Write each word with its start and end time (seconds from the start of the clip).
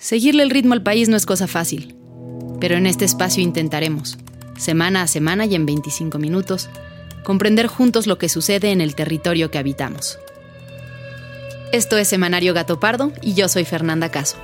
Seguirle 0.00 0.42
el 0.42 0.48
ritmo 0.48 0.72
al 0.72 0.82
país 0.82 1.10
no 1.10 1.16
es 1.18 1.26
cosa 1.26 1.46
fácil, 1.46 1.94
pero 2.58 2.74
en 2.74 2.86
este 2.86 3.04
espacio 3.04 3.42
intentaremos, 3.42 4.16
semana 4.56 5.02
a 5.02 5.06
semana 5.06 5.44
y 5.44 5.54
en 5.54 5.66
25 5.66 6.18
minutos, 6.18 6.70
comprender 7.22 7.66
juntos 7.66 8.06
lo 8.06 8.16
que 8.16 8.30
sucede 8.30 8.72
en 8.72 8.80
el 8.80 8.94
territorio 8.94 9.50
que 9.50 9.58
habitamos. 9.58 10.18
Esto 11.70 11.98
es 11.98 12.08
Semanario 12.08 12.54
Gato 12.54 12.80
Pardo 12.80 13.12
y 13.20 13.34
yo 13.34 13.46
soy 13.50 13.66
Fernanda 13.66 14.10
Caso. 14.10 14.38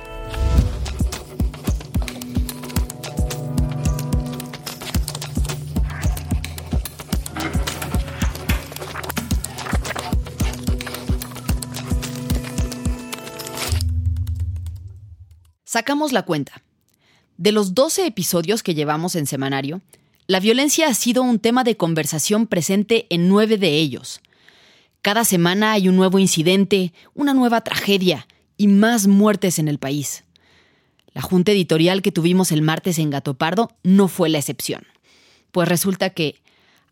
Sacamos 15.77 16.11
la 16.11 16.23
cuenta. 16.23 16.63
De 17.37 17.51
los 17.51 17.75
12 17.75 18.07
episodios 18.07 18.63
que 18.63 18.73
llevamos 18.73 19.15
en 19.15 19.27
semanario, 19.27 19.83
la 20.25 20.39
violencia 20.39 20.87
ha 20.87 20.93
sido 20.95 21.21
un 21.21 21.37
tema 21.37 21.63
de 21.63 21.77
conversación 21.77 22.47
presente 22.47 23.05
en 23.11 23.29
nueve 23.29 23.59
de 23.59 23.75
ellos. 23.77 24.21
Cada 25.03 25.23
semana 25.23 25.73
hay 25.73 25.87
un 25.87 25.95
nuevo 25.95 26.17
incidente, 26.17 26.93
una 27.13 27.35
nueva 27.35 27.61
tragedia 27.61 28.27
y 28.57 28.67
más 28.67 29.05
muertes 29.05 29.59
en 29.59 29.67
el 29.67 29.77
país. 29.77 30.23
La 31.13 31.21
junta 31.21 31.51
editorial 31.51 32.01
que 32.01 32.11
tuvimos 32.11 32.51
el 32.51 32.63
martes 32.63 32.97
en 32.97 33.11
Gato 33.11 33.35
Pardo 33.35 33.69
no 33.83 34.07
fue 34.07 34.29
la 34.29 34.39
excepción. 34.39 34.81
Pues 35.51 35.69
resulta 35.69 36.09
que, 36.09 36.41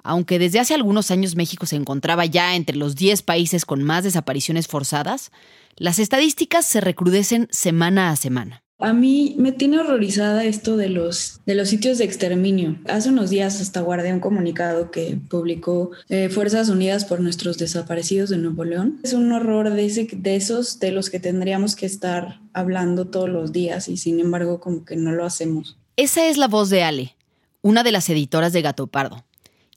aunque 0.04 0.38
desde 0.38 0.60
hace 0.60 0.76
algunos 0.76 1.10
años 1.10 1.36
México 1.36 1.66
se 1.66 1.76
encontraba 1.76 2.26
ya 2.26 2.56
entre 2.56 2.78
los 2.78 2.96
10 2.96 3.24
países 3.24 3.66
con 3.66 3.82
más 3.82 4.04
desapariciones 4.04 4.68
forzadas, 4.68 5.32
las 5.76 5.98
estadísticas 5.98 6.68
se 6.68 6.82
recrudecen 6.82 7.48
semana 7.50 8.12
a 8.12 8.16
semana. 8.16 8.62
A 8.78 8.92
mí 8.92 9.36
me 9.38 9.54
tiene 9.54 9.80
horrorizada 9.80 10.44
esto 10.44 10.76
de 10.76 10.90
los, 10.90 11.40
de 11.46 11.56
los 11.56 11.70
sitios 11.70 11.98
de 11.98 12.04
exterminio. 12.04 12.78
Hace 12.90 13.08
unos 13.08 13.30
días 13.30 13.62
hasta 13.62 13.80
guardé 13.80 14.12
un 14.12 14.20
comunicado 14.20 14.92
que 14.92 15.18
publicó 15.30 15.92
eh, 16.10 16.28
Fuerzas 16.28 16.68
Unidas 16.68 17.06
por 17.06 17.22
nuestros 17.22 17.58
desaparecidos 17.58 18.30
de 18.30 18.38
Nuevo 18.38 18.66
León. 18.66 19.00
Es 19.02 19.14
un 19.14 19.32
horror 19.32 19.70
de, 19.70 20.10
de 20.12 20.36
esos 20.36 20.80
de 20.80 20.92
los 20.92 21.10
que 21.10 21.22
tendríamos 21.22 21.78
que 21.78 21.86
estar 21.86 22.42
hablando 22.52 23.08
todos 23.08 23.30
los 23.30 23.54
días 23.54 23.88
y 23.88 23.96
sin 23.96 24.20
embargo 24.20 24.60
como 24.60 24.84
que 24.84 24.98
no 24.98 25.14
lo 25.14 25.24
hacemos. 25.24 25.78
Esa 25.96 26.28
es 26.28 26.36
la 26.36 26.50
voz 26.50 26.70
de 26.70 26.84
Ale, 26.84 27.16
una 27.62 27.82
de 27.82 27.94
las 27.94 28.10
editoras 28.10 28.52
de 28.52 28.62
Gato 28.62 28.88
Pardo. 28.88 29.24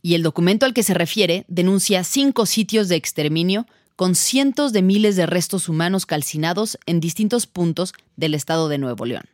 Y 0.02 0.14
el 0.14 0.24
documento 0.24 0.66
al 0.66 0.74
que 0.74 0.82
se 0.82 0.94
refiere 0.94 1.44
denuncia 1.46 2.02
cinco 2.02 2.46
sitios 2.46 2.88
de 2.88 2.96
exterminio 2.96 3.66
con 3.98 4.14
cientos 4.14 4.72
de 4.72 4.80
miles 4.80 5.16
de 5.16 5.26
restos 5.26 5.68
humanos 5.68 6.06
calcinados 6.06 6.78
en 6.86 7.00
distintos 7.00 7.48
puntos 7.48 7.94
del 8.16 8.34
estado 8.34 8.68
de 8.68 8.78
Nuevo 8.78 9.04
León. 9.04 9.24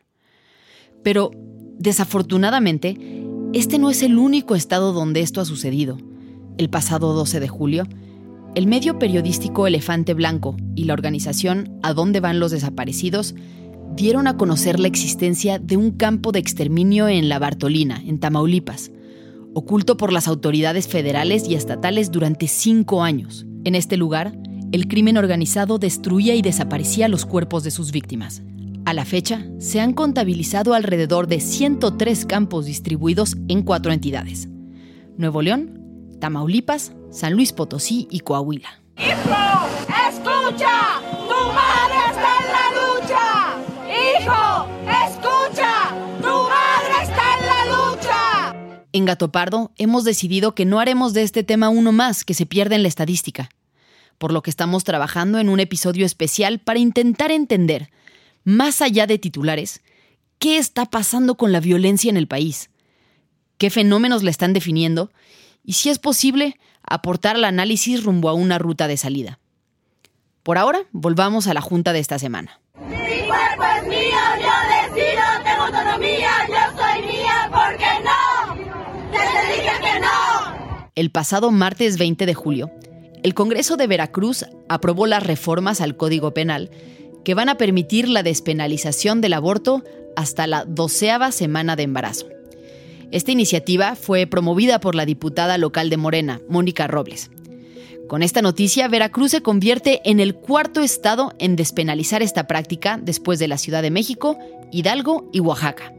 Pero, 1.03 1.29
desafortunadamente, 1.77 2.97
este 3.53 3.77
no 3.77 3.91
es 3.91 4.01
el 4.01 4.17
único 4.17 4.55
estado 4.55 4.91
donde 4.91 5.19
esto 5.19 5.39
ha 5.39 5.45
sucedido. 5.45 5.99
El 6.57 6.71
pasado 6.71 7.13
12 7.13 7.39
de 7.39 7.47
julio, 7.47 7.87
el 8.55 8.65
medio 8.65 8.97
periodístico 8.97 9.67
Elefante 9.67 10.15
Blanco 10.15 10.57
y 10.73 10.85
la 10.85 10.93
organización 10.93 11.77
A 11.83 11.93
dónde 11.93 12.19
van 12.19 12.39
los 12.39 12.49
desaparecidos 12.49 13.35
dieron 13.95 14.25
a 14.25 14.35
conocer 14.35 14.79
la 14.79 14.87
existencia 14.87 15.59
de 15.59 15.77
un 15.77 15.91
campo 15.91 16.31
de 16.31 16.39
exterminio 16.39 17.07
en 17.07 17.29
La 17.29 17.37
Bartolina, 17.37 18.01
en 18.03 18.19
Tamaulipas, 18.19 18.89
oculto 19.53 19.95
por 19.95 20.11
las 20.11 20.27
autoridades 20.27 20.87
federales 20.87 21.47
y 21.47 21.53
estatales 21.53 22.09
durante 22.09 22.47
cinco 22.47 23.03
años. 23.03 23.45
En 23.63 23.75
este 23.75 23.95
lugar, 23.95 24.35
el 24.75 24.89
crimen 24.89 25.15
organizado 25.17 25.79
destruía 25.79 26.35
y 26.35 26.41
desaparecía 26.41 27.07
los 27.07 27.25
cuerpos 27.25 27.63
de 27.63 27.71
sus 27.71 27.93
víctimas. 27.93 28.41
A 28.83 28.93
la 28.93 29.05
fecha, 29.05 29.47
se 29.57 29.79
han 29.79 29.93
contabilizado 29.93 30.73
alrededor 30.73 31.27
de 31.27 31.39
103 31.39 32.25
campos 32.25 32.65
distribuidos 32.65 33.37
en 33.47 33.63
cuatro 33.63 33.93
entidades. 33.93 34.49
Nuevo 35.17 35.41
León, 35.41 35.79
Tamaulipas, 36.19 36.91
San 37.09 37.33
Luis 37.33 37.53
Potosí 37.53 38.09
y 38.11 38.19
Coahuila. 38.19 38.81
¡Hijo! 38.97 39.15
¡Escucha! 40.09 40.99
¡Tu 41.09 41.53
madre 41.53 41.99
está 42.11 42.31
en 42.41 42.47
la 42.51 42.67
lucha! 42.75 43.23
¡Hijo! 43.87 44.67
¡Escucha! 45.07 45.71
¡Tu 46.19 46.27
madre 46.27 46.95
está 47.01 47.23
en 47.39 47.45
la 47.45 47.61
lucha! 47.77 48.55
En 48.91 49.05
Gato 49.05 49.31
Pardo 49.31 49.71
hemos 49.77 50.03
decidido 50.03 50.53
que 50.53 50.65
no 50.65 50.81
haremos 50.81 51.13
de 51.13 51.23
este 51.23 51.43
tema 51.43 51.69
uno 51.69 51.93
más 51.93 52.25
que 52.25 52.33
se 52.33 52.45
pierda 52.45 52.75
en 52.75 52.81
la 52.81 52.89
estadística 52.89 53.49
por 54.17 54.31
lo 54.31 54.41
que 54.41 54.49
estamos 54.49 54.83
trabajando 54.83 55.39
en 55.39 55.49
un 55.49 55.59
episodio 55.59 56.05
especial 56.05 56.59
para 56.59 56.79
intentar 56.79 57.31
entender, 57.31 57.89
más 58.43 58.81
allá 58.81 59.07
de 59.07 59.17
titulares, 59.17 59.81
qué 60.39 60.57
está 60.57 60.85
pasando 60.85 61.35
con 61.35 61.51
la 61.51 61.59
violencia 61.59 62.09
en 62.09 62.17
el 62.17 62.27
país, 62.27 62.69
qué 63.57 63.69
fenómenos 63.69 64.23
la 64.23 64.29
están 64.29 64.53
definiendo 64.53 65.11
y, 65.63 65.73
si 65.73 65.89
es 65.89 65.99
posible, 65.99 66.57
aportar 66.83 67.35
al 67.35 67.43
análisis 67.43 68.03
rumbo 68.03 68.29
a 68.29 68.33
una 68.33 68.57
ruta 68.57 68.87
de 68.87 68.97
salida. 68.97 69.39
Por 70.43 70.57
ahora, 70.57 70.81
volvamos 70.91 71.47
a 71.47 71.53
la 71.53 71.61
junta 71.61 71.91
de 71.91 71.99
esta 71.99 72.19
semana. 72.19 72.59
Mi 72.87 73.25
cuerpo 73.25 73.63
es 73.77 73.87
mío, 73.87 74.19
yo 74.39 74.93
decido, 74.93 75.23
tengo 75.43 75.63
autonomía, 75.63 76.29
yo 76.47 76.77
soy 76.77 77.01
mía, 77.01 77.49
porque 77.49 77.85
no, 78.03 78.55
te 79.11 79.55
dije 79.55 79.71
que 79.81 79.99
no. 79.99 80.89
El 80.93 81.09
pasado 81.09 81.49
martes 81.49 81.97
20 81.97 82.27
de 82.27 82.33
julio, 82.35 82.69
el 83.25 83.33
Congreso 83.33 83.75
de 83.75 83.87
Veracruz 83.87 84.45
aprobó 84.69 85.07
las 85.07 85.23
reformas 85.23 85.81
al 85.81 85.97
Código 85.97 86.35
Penal 86.35 86.69
que 87.23 87.33
van 87.33 87.49
a 87.49 87.57
permitir 87.57 88.07
la 88.07 88.21
despenalización 88.21 89.19
del 89.19 89.33
aborto 89.33 89.83
hasta 90.15 90.45
la 90.45 90.63
doceava 90.63 91.31
semana 91.31 91.75
de 91.75 91.81
embarazo. 91.81 92.27
Esta 93.09 93.31
iniciativa 93.31 93.95
fue 93.95 94.27
promovida 94.27 94.79
por 94.79 94.93
la 94.93 95.07
diputada 95.07 95.57
local 95.57 95.89
de 95.89 95.97
Morena, 95.97 96.39
Mónica 96.47 96.85
Robles. 96.85 97.31
Con 98.07 98.21
esta 98.21 98.43
noticia, 98.43 98.87
Veracruz 98.89 99.31
se 99.31 99.41
convierte 99.41 100.01
en 100.05 100.19
el 100.19 100.35
cuarto 100.35 100.81
estado 100.81 101.33
en 101.39 101.55
despenalizar 101.55 102.21
esta 102.21 102.45
práctica 102.45 102.99
después 103.01 103.39
de 103.39 103.47
la 103.47 103.57
Ciudad 103.57 103.81
de 103.81 103.89
México, 103.89 104.37
Hidalgo 104.71 105.31
y 105.33 105.39
Oaxaca. 105.39 105.94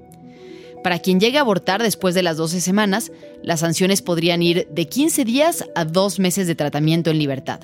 Para 0.83 0.99
quien 0.99 1.19
llegue 1.19 1.39
a 1.39 1.41
abortar 1.41 1.83
después 1.83 2.15
de 2.15 2.23
las 2.23 2.37
12 2.37 2.61
semanas, 2.61 3.11
las 3.43 3.61
sanciones 3.61 4.03
podrían 4.03 4.43
ir 4.43 4.69
de 4.71 4.87
15 4.87 5.25
días 5.25 5.65
a 5.75 5.85
2 5.85 6.19
meses 6.21 6.47
de 6.47 6.55
tratamiento 6.55 7.11
en 7.11 7.19
libertad, 7.19 7.61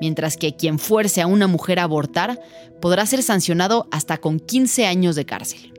mientras 0.00 0.36
que 0.36 0.56
quien 0.56 0.78
fuerce 0.78 1.20
a 1.20 1.26
una 1.26 1.46
mujer 1.46 1.78
a 1.78 1.84
abortar 1.84 2.40
podrá 2.80 3.04
ser 3.06 3.22
sancionado 3.22 3.86
hasta 3.90 4.18
con 4.18 4.40
15 4.40 4.86
años 4.86 5.16
de 5.16 5.26
cárcel. 5.26 5.72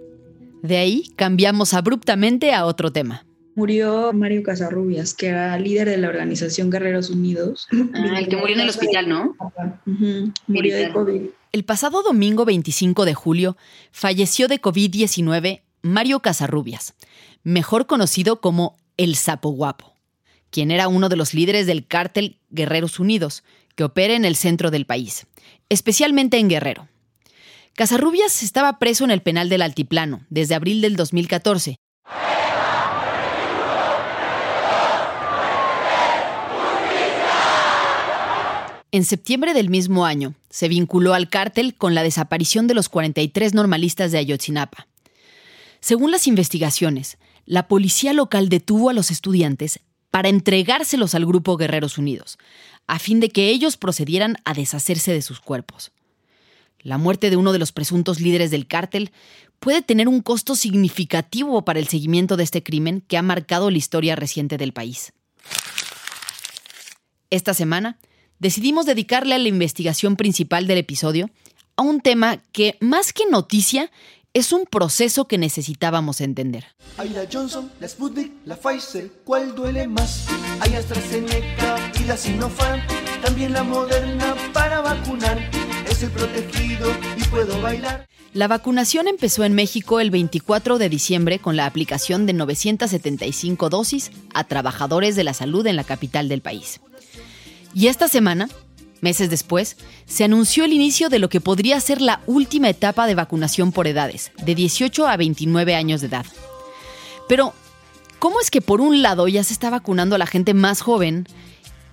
De 0.62 0.78
ahí 0.78 1.04
cambiamos 1.16 1.74
abruptamente 1.74 2.54
a 2.54 2.66
otro 2.66 2.92
tema. 2.92 3.26
Murió 3.56 4.12
Mario 4.12 4.44
Casarrubias, 4.44 5.14
que 5.14 5.28
era 5.28 5.58
líder 5.58 5.88
de 5.88 5.98
la 5.98 6.10
organización 6.10 6.70
Guerreros 6.70 7.10
Unidos. 7.10 7.68
Ah, 7.94 8.20
el 8.20 8.28
que 8.28 8.36
murió 8.36 8.56
en 8.56 8.62
el 8.62 8.70
hospital, 8.70 9.08
¿no? 9.08 9.36
Murió 10.48 10.76
de 10.76 10.92
COVID. 10.92 11.22
El 11.54 11.64
pasado 11.64 12.04
domingo 12.04 12.44
25 12.44 13.06
de 13.06 13.14
julio 13.14 13.56
falleció 13.92 14.50
de 14.50 14.60
COVID-19 14.60 15.62
Mario 15.86 16.20
Casarrubias, 16.20 16.96
mejor 17.44 17.86
conocido 17.86 18.42
como 18.42 18.76
El 18.98 19.16
Sapo 19.16 19.50
Guapo, 19.50 19.94
quien 20.50 20.72
era 20.72 20.88
uno 20.88 21.10
de 21.10 21.16
los 21.16 21.36
líderes 21.36 21.68
del 21.68 21.86
cártel 21.86 22.40
Guerreros 22.50 23.00
Unidos, 23.00 23.44
que 23.76 23.84
opera 23.84 24.16
en 24.16 24.26
el 24.26 24.36
centro 24.36 24.72
del 24.72 24.88
país, 24.88 25.28
especialmente 25.70 26.40
en 26.40 26.50
Guerrero. 26.50 26.88
Casarrubias 27.76 28.42
estaba 28.42 28.80
preso 28.80 29.04
en 29.04 29.12
el 29.12 29.22
penal 29.22 29.48
del 29.48 29.62
Altiplano 29.62 30.26
desde 30.32 30.56
abril 30.56 30.82
del 30.82 30.96
2014. 30.96 31.76
En 38.92 39.04
septiembre 39.04 39.54
del 39.54 39.70
mismo 39.70 40.04
año, 40.08 40.34
se 40.50 40.68
vinculó 40.68 41.14
al 41.14 41.30
cártel 41.30 41.76
con 41.76 41.94
la 41.94 42.02
desaparición 42.02 42.66
de 42.66 42.74
los 42.74 42.90
43 42.90 43.54
normalistas 43.54 44.12
de 44.12 44.18
Ayotzinapa. 44.18 44.88
Según 45.86 46.10
las 46.10 46.26
investigaciones, 46.26 47.20
la 47.46 47.68
policía 47.68 48.12
local 48.12 48.50
detuvo 48.50 48.90
a 48.90 48.94
los 48.94 49.12
estudiantes 49.12 49.82
para 50.10 50.30
entregárselos 50.30 51.14
al 51.14 51.28
grupo 51.28 51.58
Guerreros 51.58 52.00
Unidos, 52.00 52.40
a 52.88 52.98
fin 52.98 53.20
de 53.20 53.30
que 53.30 53.50
ellos 53.50 53.78
procedieran 53.78 54.38
a 54.46 54.56
deshacerse 54.56 55.14
de 55.14 55.22
sus 55.22 55.40
cuerpos. 55.40 55.92
La 56.80 56.98
muerte 56.98 57.30
de 57.30 57.38
uno 57.38 57.54
de 57.54 57.60
los 57.60 57.72
presuntos 57.72 58.20
líderes 58.20 58.50
del 58.50 58.66
cártel 58.66 59.12
puede 59.60 59.84
tener 59.84 60.08
un 60.08 60.24
costo 60.24 60.56
significativo 60.56 61.64
para 61.66 61.78
el 61.78 61.88
seguimiento 61.88 62.36
de 62.36 62.46
este 62.46 62.64
crimen 62.64 63.04
que 63.08 63.18
ha 63.18 63.22
marcado 63.22 63.70
la 63.70 63.78
historia 63.78 64.16
reciente 64.16 64.58
del 64.58 64.74
país. 64.74 65.14
Esta 67.30 67.54
semana 67.54 68.00
decidimos 68.40 68.88
dedicarle 68.88 69.36
a 69.36 69.38
la 69.38 69.50
investigación 69.50 70.16
principal 70.16 70.66
del 70.66 70.80
episodio 70.80 71.30
a 71.76 71.84
un 71.84 72.02
tema 72.02 72.42
que, 72.54 72.76
más 72.80 73.14
que 73.14 73.26
noticia, 73.30 73.92
es 74.36 74.52
un 74.52 74.66
proceso 74.66 75.30
que 75.30 75.38
necesitábamos 75.38 76.20
entender. 76.20 76.66
Hay 76.98 77.08
la 77.08 77.26
Johnson, 77.32 77.72
la 77.80 77.88
Sputnik, 77.88 78.34
la 78.44 78.58
Pfizer, 78.58 79.10
¿cuál 79.24 79.56
duele 79.56 79.88
más? 79.88 80.26
Hay 80.60 80.76
AstraZeneca 80.76 81.78
y 81.98 82.04
la 82.04 82.18
Sinopharm, 82.18 82.82
también 83.24 83.54
la 83.54 83.64
Moderna 83.64 84.36
para 84.52 84.82
vacunar. 84.82 85.40
Estoy 85.90 86.10
protegido 86.10 86.92
y 87.16 87.24
puedo 87.30 87.62
bailar. 87.62 88.08
La 88.34 88.50
vacunación 88.50 89.08
empezó 89.08 89.46
en 89.46 89.54
México 89.54 90.02
el 90.02 90.12
24 90.12 90.80
de 90.80 90.90
diciembre 90.90 91.40
con 91.40 91.56
la 91.56 91.66
aplicación 91.66 92.26
de 92.26 92.34
975 92.34 93.70
dosis 93.70 94.12
a 94.34 94.44
trabajadores 94.44 95.16
de 95.16 95.24
la 95.24 95.34
salud 95.34 95.66
en 95.66 95.78
la 95.78 95.86
capital 95.86 96.28
del 96.28 96.42
país. 96.42 96.82
Y 97.74 97.88
esta 97.88 98.10
semana 98.10 98.50
Meses 99.06 99.30
después, 99.30 99.78
se 100.08 100.24
anunció 100.24 100.66
el 100.66 100.74
inicio 100.74 101.10
de 101.10 101.20
lo 101.20 101.30
que 101.30 101.40
podría 101.40 101.80
ser 101.80 102.02
la 102.02 102.22
última 102.26 102.70
etapa 102.70 103.06
de 103.06 103.14
vacunación 103.14 103.72
por 103.72 103.86
edades, 103.86 104.32
de 104.44 104.56
18 104.56 105.06
a 105.06 105.16
29 105.16 105.76
años 105.76 106.02
de 106.02 106.08
edad. 106.08 106.26
Pero, 107.30 107.54
¿cómo 108.18 108.42
es 108.42 108.50
que 108.50 108.62
por 108.62 108.82
un 108.82 109.04
lado 109.04 109.28
ya 109.28 109.44
se 109.44 109.54
está 109.54 109.70
vacunando 109.70 110.16
a 110.16 110.18
la 110.18 110.26
gente 110.26 110.56
más 110.56 110.82
joven 110.82 111.28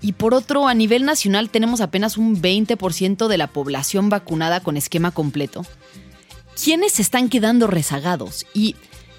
y 0.01 0.13
por 0.13 0.33
otro 0.33 0.69
a 0.69 0.73
nivel 0.73 1.05
nacional 1.05 1.51
tenemos 1.51 1.83
apenas 1.83 2.17
un 2.17 2.41
20% 2.41 3.29
de 3.29 3.37
la 3.37 3.49
población 3.49 4.09
vacunada 4.09 4.61
con 4.61 4.79
esquema 4.79 5.11
completo? 5.11 5.67
¿Quiénes 6.65 6.93
se 6.93 7.03
están 7.03 7.29
quedando 7.29 7.67
rezagados? 7.67 8.47
¿Y 8.55 8.75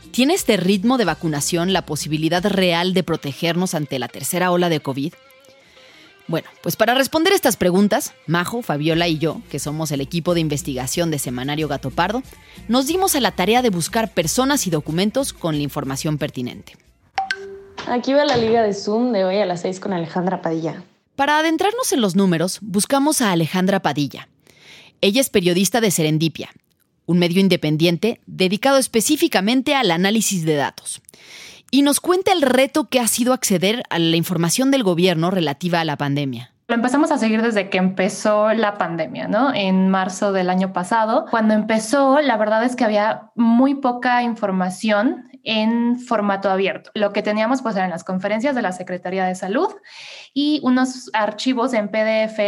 tiene 0.10 0.34
este 0.34 0.58
ritmo 0.58 0.98
de 0.98 1.06
vacunación 1.06 1.74
la 1.74 1.86
posibilidad 1.86 2.44
real 2.44 2.96
de 2.96 3.04
protegernos 3.04 3.76
ante 3.76 4.00
la 4.00 4.08
tercera 4.08 4.50
ola 4.50 4.70
de 4.70 4.80
COVID? 4.80 5.14
Bueno, 6.28 6.48
pues 6.62 6.78
para 6.78 6.94
responder 6.94 7.34
estas 7.34 7.58
preguntas, 7.58 8.14
Majo, 8.28 8.62
Fabiola 8.62 9.08
y 9.08 9.18
yo, 9.18 9.42
que 9.50 9.60
somos 9.60 9.92
el 9.92 10.00
equipo 10.00 10.34
de 10.34 10.40
investigación 10.40 11.12
de 11.12 11.20
Semanario 11.20 11.68
Gato 11.68 11.92
Pardo, 11.92 12.24
nos 12.70 12.88
dimos 12.88 13.16
a 13.16 13.20
la 13.20 13.32
tarea 13.32 13.62
de 13.62 13.70
buscar 13.70 14.14
personas 14.14 14.66
y 14.66 14.70
documentos 14.70 15.34
con 15.34 15.58
la 15.58 15.64
información 15.64 16.18
pertinente. 16.18 16.78
Aquí 17.88 18.14
va 18.14 18.24
la 18.24 18.38
liga 18.38 18.64
de 18.64 18.74
Zoom 18.74 19.12
de 19.12 19.26
hoy 19.26 19.38
a 19.40 19.46
las 19.46 19.62
6 19.62 19.82
con 19.82 19.92
Alejandra 19.92 20.42
Padilla. 20.42 20.84
Para 21.18 21.40
adentrarnos 21.40 21.92
en 21.92 22.00
los 22.00 22.16
números, 22.16 22.60
buscamos 22.62 23.22
a 23.22 23.32
Alejandra 23.32 23.82
Padilla. 23.82 24.30
Ella 25.02 25.20
es 25.20 25.30
periodista 25.30 25.82
de 25.82 25.92
Serendipia, 25.92 26.50
un 27.06 27.20
medio 27.20 27.42
independiente 27.42 28.22
dedicado 28.26 28.78
específicamente 28.78 29.76
al 29.76 29.92
análisis 29.92 30.46
de 30.46 30.56
datos 30.56 31.02
y 31.74 31.82
nos 31.82 32.00
cuenta 32.00 32.32
el 32.32 32.44
reto 32.44 32.88
que 32.88 33.00
ha 33.00 33.08
sido 33.08 33.34
acceder 33.34 33.82
a 33.90 33.98
la 33.98 34.16
información 34.16 34.70
del 34.70 34.84
gobierno 34.84 35.32
relativa 35.32 35.80
a 35.80 35.84
la 35.84 35.98
pandemia. 35.98 36.54
Lo 36.68 36.76
empezamos 36.76 37.10
a 37.10 37.18
seguir 37.18 37.42
desde 37.42 37.72
que 37.72 37.80
empezó 37.80 38.54
la 38.54 38.78
pandemia, 38.78 39.28
¿no? 39.28 39.52
En 39.56 39.90
marzo 39.90 40.32
del 40.34 40.52
año 40.52 40.72
pasado. 40.72 41.26
Cuando 41.32 41.56
empezó, 41.56 42.22
la 42.22 42.38
verdad 42.38 42.64
es 42.64 42.76
que 42.76 42.84
había 42.84 43.32
muy 43.34 43.74
poca 43.74 44.22
información 44.22 45.32
en 45.44 46.00
formato 46.00 46.52
abierto. 46.52 46.92
Lo 46.94 47.12
que 47.12 47.24
teníamos 47.24 47.64
pues 47.64 47.76
eran 47.76 47.90
las 47.90 48.04
conferencias 48.04 48.54
de 48.54 48.62
la 48.62 48.72
Secretaría 48.72 49.26
de 49.26 49.34
Salud 49.34 49.70
y 50.32 50.60
unos 50.62 51.10
archivos 51.14 51.74
en 51.74 51.90
PDF 51.90 52.40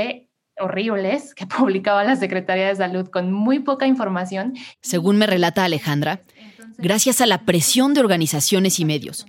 horribles 0.60 1.34
que 1.34 1.48
publicaba 1.58 2.04
la 2.04 2.16
Secretaría 2.16 2.68
de 2.68 2.76
Salud 2.76 3.10
con 3.10 3.32
muy 3.32 3.58
poca 3.58 3.88
información. 3.88 4.54
Según 4.82 5.18
me 5.18 5.26
relata 5.26 5.66
Alejandra, 5.66 6.22
gracias 6.78 7.22
a 7.22 7.26
la 7.26 7.44
presión 7.44 7.94
de 7.94 8.02
organizaciones 8.02 8.80
y 8.80 8.86
medios. 8.86 9.26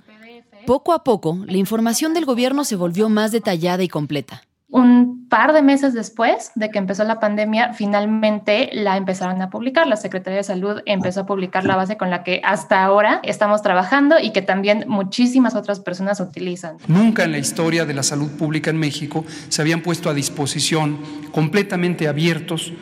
Poco 0.66 0.92
a 0.92 1.04
poco, 1.04 1.38
la 1.46 1.58
información 1.58 2.12
del 2.12 2.24
gobierno 2.24 2.64
se 2.64 2.76
volvió 2.76 3.08
más 3.08 3.30
detallada 3.30 3.84
y 3.84 3.88
completa. 3.88 4.42
Un 4.68 5.28
par 5.28 5.52
de 5.52 5.62
meses 5.62 5.94
después 5.94 6.50
de 6.56 6.70
que 6.70 6.78
empezó 6.78 7.04
la 7.04 7.20
pandemia, 7.20 7.72
finalmente 7.72 8.70
la 8.72 8.96
empezaron 8.96 9.40
a 9.40 9.48
publicar. 9.48 9.86
La 9.86 9.96
Secretaría 9.96 10.38
de 10.38 10.42
Salud 10.42 10.82
empezó 10.86 11.20
a 11.20 11.26
publicar 11.26 11.64
la 11.64 11.76
base 11.76 11.96
con 11.96 12.10
la 12.10 12.24
que 12.24 12.40
hasta 12.44 12.82
ahora 12.84 13.20
estamos 13.22 13.62
trabajando 13.62 14.18
y 14.20 14.32
que 14.32 14.42
también 14.42 14.84
muchísimas 14.88 15.54
otras 15.54 15.78
personas 15.78 16.18
utilizan. 16.18 16.78
Nunca 16.88 17.22
en 17.24 17.32
la 17.32 17.38
historia 17.38 17.86
de 17.86 17.94
la 17.94 18.02
salud 18.02 18.30
pública 18.36 18.70
en 18.70 18.78
México 18.78 19.24
se 19.48 19.62
habían 19.62 19.82
puesto 19.82 20.10
a 20.10 20.14
disposición 20.14 20.98
completamente 21.30 22.08
abiertos 22.08 22.72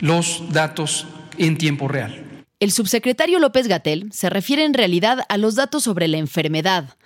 los 0.00 0.42
datos 0.52 1.06
en 1.38 1.56
tiempo 1.56 1.86
real. 1.86 2.27
El 2.60 2.72
subsecretario 2.72 3.38
López 3.38 3.68
Gatel 3.68 4.10
se 4.12 4.30
refiere 4.30 4.64
en 4.64 4.74
realidad 4.74 5.20
a 5.28 5.36
los 5.36 5.54
datos 5.54 5.84
sobre 5.84 6.08
la 6.08 6.16
enfermedad, 6.16 6.96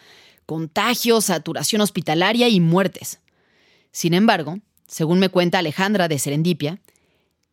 contagios, 0.47 1.27
saturación 1.27 1.83
hospitalaria 1.83 2.49
y 2.49 2.59
muertes. 2.59 3.21
Sin 3.91 4.15
embargo, 4.15 4.61
según 4.87 5.19
me 5.19 5.29
cuenta 5.29 5.59
Alejandra 5.59 6.09
de 6.09 6.19
Serendipia, 6.19 6.81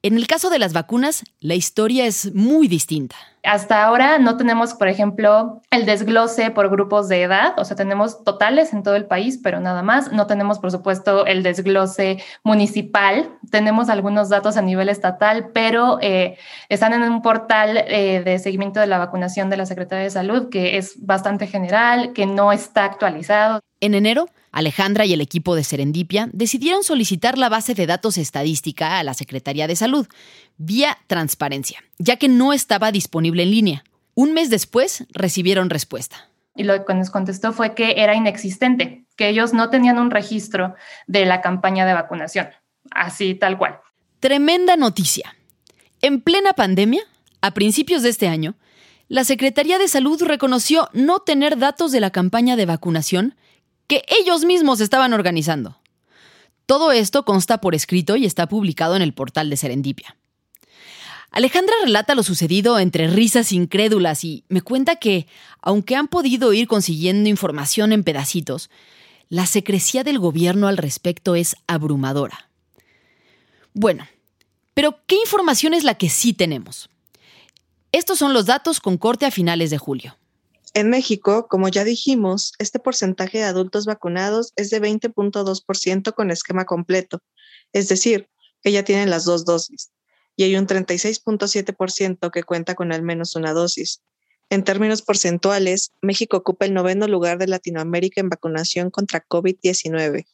en 0.02 0.16
el 0.16 0.28
caso 0.28 0.50
de 0.50 0.60
las 0.60 0.72
vacunas, 0.72 1.26
la 1.42 1.56
historia 1.56 2.06
es 2.06 2.34
muy 2.34 2.70
distinta. 2.70 3.18
Hasta 3.44 3.84
ahora 3.84 4.18
no 4.18 4.38
tenemos, 4.38 4.74
por 4.74 4.88
ejemplo, 4.88 5.62
el 5.72 5.86
desglose 5.86 6.52
por 6.52 6.70
grupos 6.70 7.10
de 7.10 7.24
edad, 7.24 7.54
o 7.58 7.66
sea, 7.66 7.76
tenemos 7.76 8.24
totales 8.24 8.72
en 8.72 8.82
todo 8.82 8.96
el 8.96 9.08
país, 9.08 9.40
pero 9.44 9.60
nada 9.60 9.84
más. 9.84 10.14
No 10.14 10.26
tenemos, 10.26 10.60
por 10.60 10.72
supuesto, 10.72 11.26
el 11.26 11.44
desglose 11.44 12.24
municipal. 12.46 13.38
Tenemos 13.50 13.90
algunos 13.90 14.30
datos 14.30 14.58
a 14.58 14.62
nivel 14.62 14.90
estatal, 14.90 15.50
pero 15.54 16.00
eh, 16.02 16.38
están 16.70 16.94
en 16.94 17.04
un 17.04 17.22
portal 17.22 17.78
eh, 17.78 18.22
de 18.24 18.40
seguimiento 18.40 18.80
de 18.80 18.88
la 18.88 18.98
vacunación 18.98 19.50
de 19.50 19.58
la 19.58 19.66
Secretaría 19.66 20.04
de 20.04 20.10
Salud 20.10 20.50
que 20.50 20.78
es 20.78 20.94
bastante 21.06 21.48
general, 21.48 22.14
que 22.14 22.26
no 22.26 22.52
está 22.52 22.86
actualizado. 22.86 23.60
En 23.82 23.94
enero, 23.94 24.28
Alejandra 24.52 25.06
y 25.06 25.14
el 25.14 25.22
equipo 25.22 25.56
de 25.56 25.64
Serendipia 25.64 26.30
decidieron 26.34 26.84
solicitar 26.84 27.38
la 27.38 27.50
base 27.50 27.76
de 27.76 27.88
datos 27.88 28.18
estadística 28.18 29.00
a 29.00 29.04
la 29.04 29.14
Secretaría 29.14 29.68
de 29.68 29.76
Salud, 29.76 30.08
vía 30.58 30.98
transparencia, 31.08 31.80
ya 31.98 32.18
que 32.18 32.28
no 32.28 32.54
estaba 32.54 32.92
disponible 32.92 33.44
en 33.44 33.52
línea. 33.52 33.84
Un 34.16 34.34
mes 34.34 34.50
después 34.50 35.06
recibieron 35.12 35.70
respuesta. 35.70 36.30
Y 36.56 36.64
lo 36.64 36.84
que 36.84 36.94
nos 36.94 37.10
contestó 37.10 37.54
fue 37.54 37.74
que 37.74 37.96
era 37.98 38.16
inexistente, 38.16 39.06
que 39.16 39.30
ellos 39.30 39.54
no 39.54 39.70
tenían 39.70 39.98
un 39.98 40.12
registro 40.12 40.76
de 41.08 41.26
la 41.26 41.42
campaña 41.42 41.86
de 41.86 41.94
vacunación, 41.94 42.50
así 42.92 43.36
tal 43.36 43.58
cual. 43.58 43.80
Tremenda 44.20 44.76
noticia. 44.76 45.36
En 46.02 46.22
plena 46.22 46.54
pandemia, 46.54 47.02
a 47.42 47.52
principios 47.54 48.04
de 48.04 48.10
este 48.10 48.28
año, 48.28 48.56
la 49.08 49.24
Secretaría 49.24 49.80
de 49.80 49.88
Salud 49.88 50.22
reconoció 50.24 50.90
no 50.94 51.20
tener 51.20 51.58
datos 51.58 51.92
de 51.92 52.00
la 52.00 52.12
campaña 52.12 52.56
de 52.56 52.66
vacunación 52.66 53.36
que 53.88 54.04
ellos 54.08 54.46
mismos 54.46 54.82
estaban 54.82 55.14
organizando. 55.14 55.80
Todo 56.66 56.92
esto 56.92 57.26
consta 57.26 57.60
por 57.60 57.74
escrito 57.74 58.16
y 58.16 58.26
está 58.26 58.48
publicado 58.48 58.96
en 58.96 59.02
el 59.02 59.14
portal 59.14 59.50
de 59.50 59.58
Serendipia. 59.58 60.16
Alejandra 61.32 61.74
relata 61.84 62.16
lo 62.16 62.24
sucedido 62.24 62.80
entre 62.80 63.08
risas 63.08 63.52
incrédulas 63.52 64.24
y 64.24 64.44
me 64.50 64.62
cuenta 64.62 64.96
que, 64.98 65.28
aunque 65.62 65.96
han 65.96 66.08
podido 66.08 66.54
ir 66.54 66.68
consiguiendo 66.68 67.30
información 67.30 67.92
en 67.92 68.04
pedacitos, 68.04 68.70
la 69.30 69.46
secrecía 69.46 70.04
del 70.04 70.20
gobierno 70.20 70.68
al 70.68 70.78
respecto 70.78 71.36
es 71.36 71.56
abrumadora. 71.68 72.49
Bueno, 73.82 74.06
pero 74.74 75.00
¿qué 75.08 75.16
información 75.16 75.74
es 75.74 75.86
la 75.86 75.98
que 75.98 76.10
sí 76.10 76.34
tenemos? 76.34 76.90
Estos 77.94 78.20
son 78.20 78.34
los 78.34 78.46
datos 78.46 78.82
con 78.82 78.98
corte 78.98 79.26
a 79.26 79.32
finales 79.32 79.70
de 79.70 79.78
julio. 79.78 80.18
En 80.74 80.90
México, 80.90 81.48
como 81.48 81.70
ya 81.70 81.86
dijimos, 81.86 82.52
este 82.60 82.80
porcentaje 82.80 83.38
de 83.38 83.46
adultos 83.46 83.86
vacunados 83.86 84.52
es 84.58 84.70
de 84.70 84.82
20.2% 84.82 86.14
con 86.14 86.30
esquema 86.30 86.66
completo, 86.66 87.22
es 87.72 87.88
decir, 87.88 88.28
que 88.62 88.74
ya 88.74 88.84
tienen 88.84 89.10
las 89.10 89.24
dos 89.24 89.46
dosis, 89.46 89.92
y 90.36 90.44
hay 90.44 90.58
un 90.58 90.68
36.7% 90.68 92.32
que 92.32 92.44
cuenta 92.44 92.76
con 92.76 92.92
al 92.92 93.02
menos 93.02 93.38
una 93.38 93.54
dosis. 93.54 94.02
En 94.50 94.66
términos 94.66 95.02
porcentuales, 95.04 95.94
México 96.02 96.36
ocupa 96.36 96.66
el 96.66 96.74
noveno 96.74 97.08
lugar 97.08 97.38
de 97.38 97.48
Latinoamérica 97.48 98.20
en 98.20 98.28
vacunación 98.28 98.90
contra 98.92 99.26
COVID-19. 99.26 100.26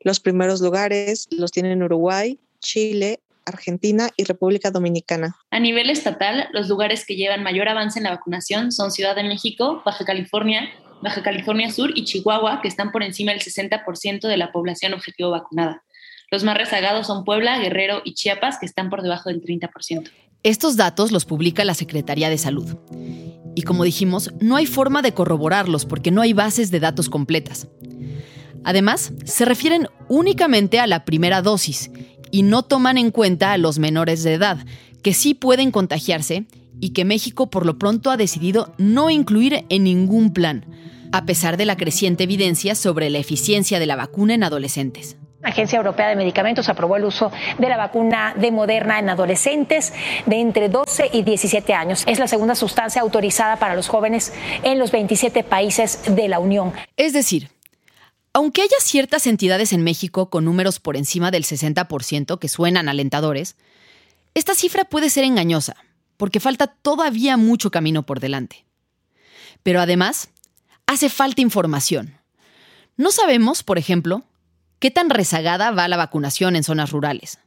Los 0.00 0.20
primeros 0.20 0.60
lugares 0.60 1.28
los 1.30 1.50
tienen 1.50 1.82
Uruguay, 1.82 2.38
Chile, 2.60 3.20
Argentina 3.44 4.10
y 4.16 4.24
República 4.24 4.70
Dominicana. 4.70 5.36
A 5.50 5.60
nivel 5.60 5.90
estatal, 5.90 6.48
los 6.52 6.68
lugares 6.68 7.04
que 7.04 7.16
llevan 7.16 7.42
mayor 7.42 7.68
avance 7.68 7.98
en 7.98 8.04
la 8.04 8.10
vacunación 8.10 8.72
son 8.72 8.90
Ciudad 8.90 9.16
de 9.16 9.24
México, 9.24 9.82
Baja 9.84 10.04
California, 10.04 10.70
Baja 11.02 11.22
California 11.22 11.70
Sur 11.70 11.92
y 11.94 12.04
Chihuahua, 12.04 12.60
que 12.62 12.68
están 12.68 12.92
por 12.92 13.02
encima 13.02 13.32
del 13.32 13.40
60% 13.40 14.28
de 14.28 14.36
la 14.36 14.52
población 14.52 14.94
objetivo 14.94 15.30
vacunada. 15.30 15.82
Los 16.30 16.44
más 16.44 16.56
rezagados 16.56 17.06
son 17.06 17.24
Puebla, 17.24 17.58
Guerrero 17.58 18.02
y 18.04 18.14
Chiapas, 18.14 18.58
que 18.58 18.66
están 18.66 18.88
por 18.88 19.02
debajo 19.02 19.30
del 19.30 19.42
30%. 19.42 20.10
Estos 20.42 20.76
datos 20.76 21.10
los 21.10 21.24
publica 21.24 21.64
la 21.64 21.74
Secretaría 21.74 22.30
de 22.30 22.38
Salud. 22.38 22.76
Y 23.54 23.62
como 23.62 23.84
dijimos, 23.84 24.30
no 24.40 24.56
hay 24.56 24.66
forma 24.66 25.02
de 25.02 25.12
corroborarlos 25.12 25.86
porque 25.86 26.10
no 26.10 26.22
hay 26.22 26.32
bases 26.32 26.70
de 26.70 26.80
datos 26.80 27.08
completas. 27.08 27.66
Además, 28.62 29.12
se 29.24 29.44
refieren 29.44 29.88
únicamente 30.08 30.78
a 30.78 30.86
la 30.86 31.04
primera 31.04 31.42
dosis 31.42 31.90
y 32.30 32.42
no 32.42 32.62
toman 32.62 32.98
en 32.98 33.10
cuenta 33.10 33.52
a 33.52 33.58
los 33.58 33.78
menores 33.78 34.22
de 34.22 34.34
edad, 34.34 34.58
que 35.02 35.14
sí 35.14 35.34
pueden 35.34 35.70
contagiarse 35.70 36.44
y 36.80 36.90
que 36.90 37.04
México 37.04 37.50
por 37.50 37.66
lo 37.66 37.78
pronto 37.78 38.10
ha 38.10 38.16
decidido 38.16 38.74
no 38.78 39.10
incluir 39.10 39.64
en 39.68 39.84
ningún 39.84 40.32
plan, 40.32 40.64
a 41.12 41.26
pesar 41.26 41.56
de 41.56 41.66
la 41.66 41.76
creciente 41.76 42.24
evidencia 42.24 42.74
sobre 42.74 43.10
la 43.10 43.18
eficiencia 43.18 43.78
de 43.78 43.86
la 43.86 43.96
vacuna 43.96 44.34
en 44.34 44.44
adolescentes. 44.44 45.16
La 45.42 45.48
Agencia 45.48 45.78
Europea 45.78 46.08
de 46.08 46.16
Medicamentos 46.16 46.68
aprobó 46.68 46.96
el 46.96 47.04
uso 47.04 47.32
de 47.58 47.68
la 47.70 47.78
vacuna 47.78 48.34
de 48.36 48.50
Moderna 48.50 48.98
en 48.98 49.08
adolescentes 49.08 49.94
de 50.26 50.38
entre 50.38 50.68
12 50.68 51.08
y 51.14 51.22
17 51.22 51.72
años. 51.72 52.04
Es 52.06 52.18
la 52.18 52.28
segunda 52.28 52.54
sustancia 52.54 53.00
autorizada 53.00 53.56
para 53.56 53.74
los 53.74 53.88
jóvenes 53.88 54.34
en 54.62 54.78
los 54.78 54.90
27 54.90 55.42
países 55.42 56.02
de 56.14 56.28
la 56.28 56.40
Unión. 56.40 56.74
Es 56.98 57.14
decir, 57.14 57.48
aunque 58.32 58.62
haya 58.62 58.76
ciertas 58.80 59.26
entidades 59.26 59.72
en 59.72 59.82
México 59.82 60.30
con 60.30 60.44
números 60.44 60.78
por 60.78 60.96
encima 60.96 61.30
del 61.30 61.44
60% 61.44 62.38
que 62.38 62.48
suenan 62.48 62.88
alentadores, 62.88 63.56
esta 64.34 64.54
cifra 64.54 64.84
puede 64.84 65.10
ser 65.10 65.24
engañosa, 65.24 65.76
porque 66.16 66.40
falta 66.40 66.68
todavía 66.68 67.36
mucho 67.36 67.70
camino 67.70 68.06
por 68.06 68.20
delante. 68.20 68.64
Pero 69.62 69.80
además, 69.80 70.30
hace 70.86 71.08
falta 71.08 71.40
información. 71.40 72.18
No 72.96 73.10
sabemos, 73.10 73.62
por 73.62 73.78
ejemplo, 73.78 74.24
qué 74.78 74.90
tan 74.90 75.10
rezagada 75.10 75.70
va 75.72 75.88
la 75.88 75.96
vacunación 75.96 76.54
en 76.54 76.62
zonas 76.62 76.90
rurales, 76.90 77.38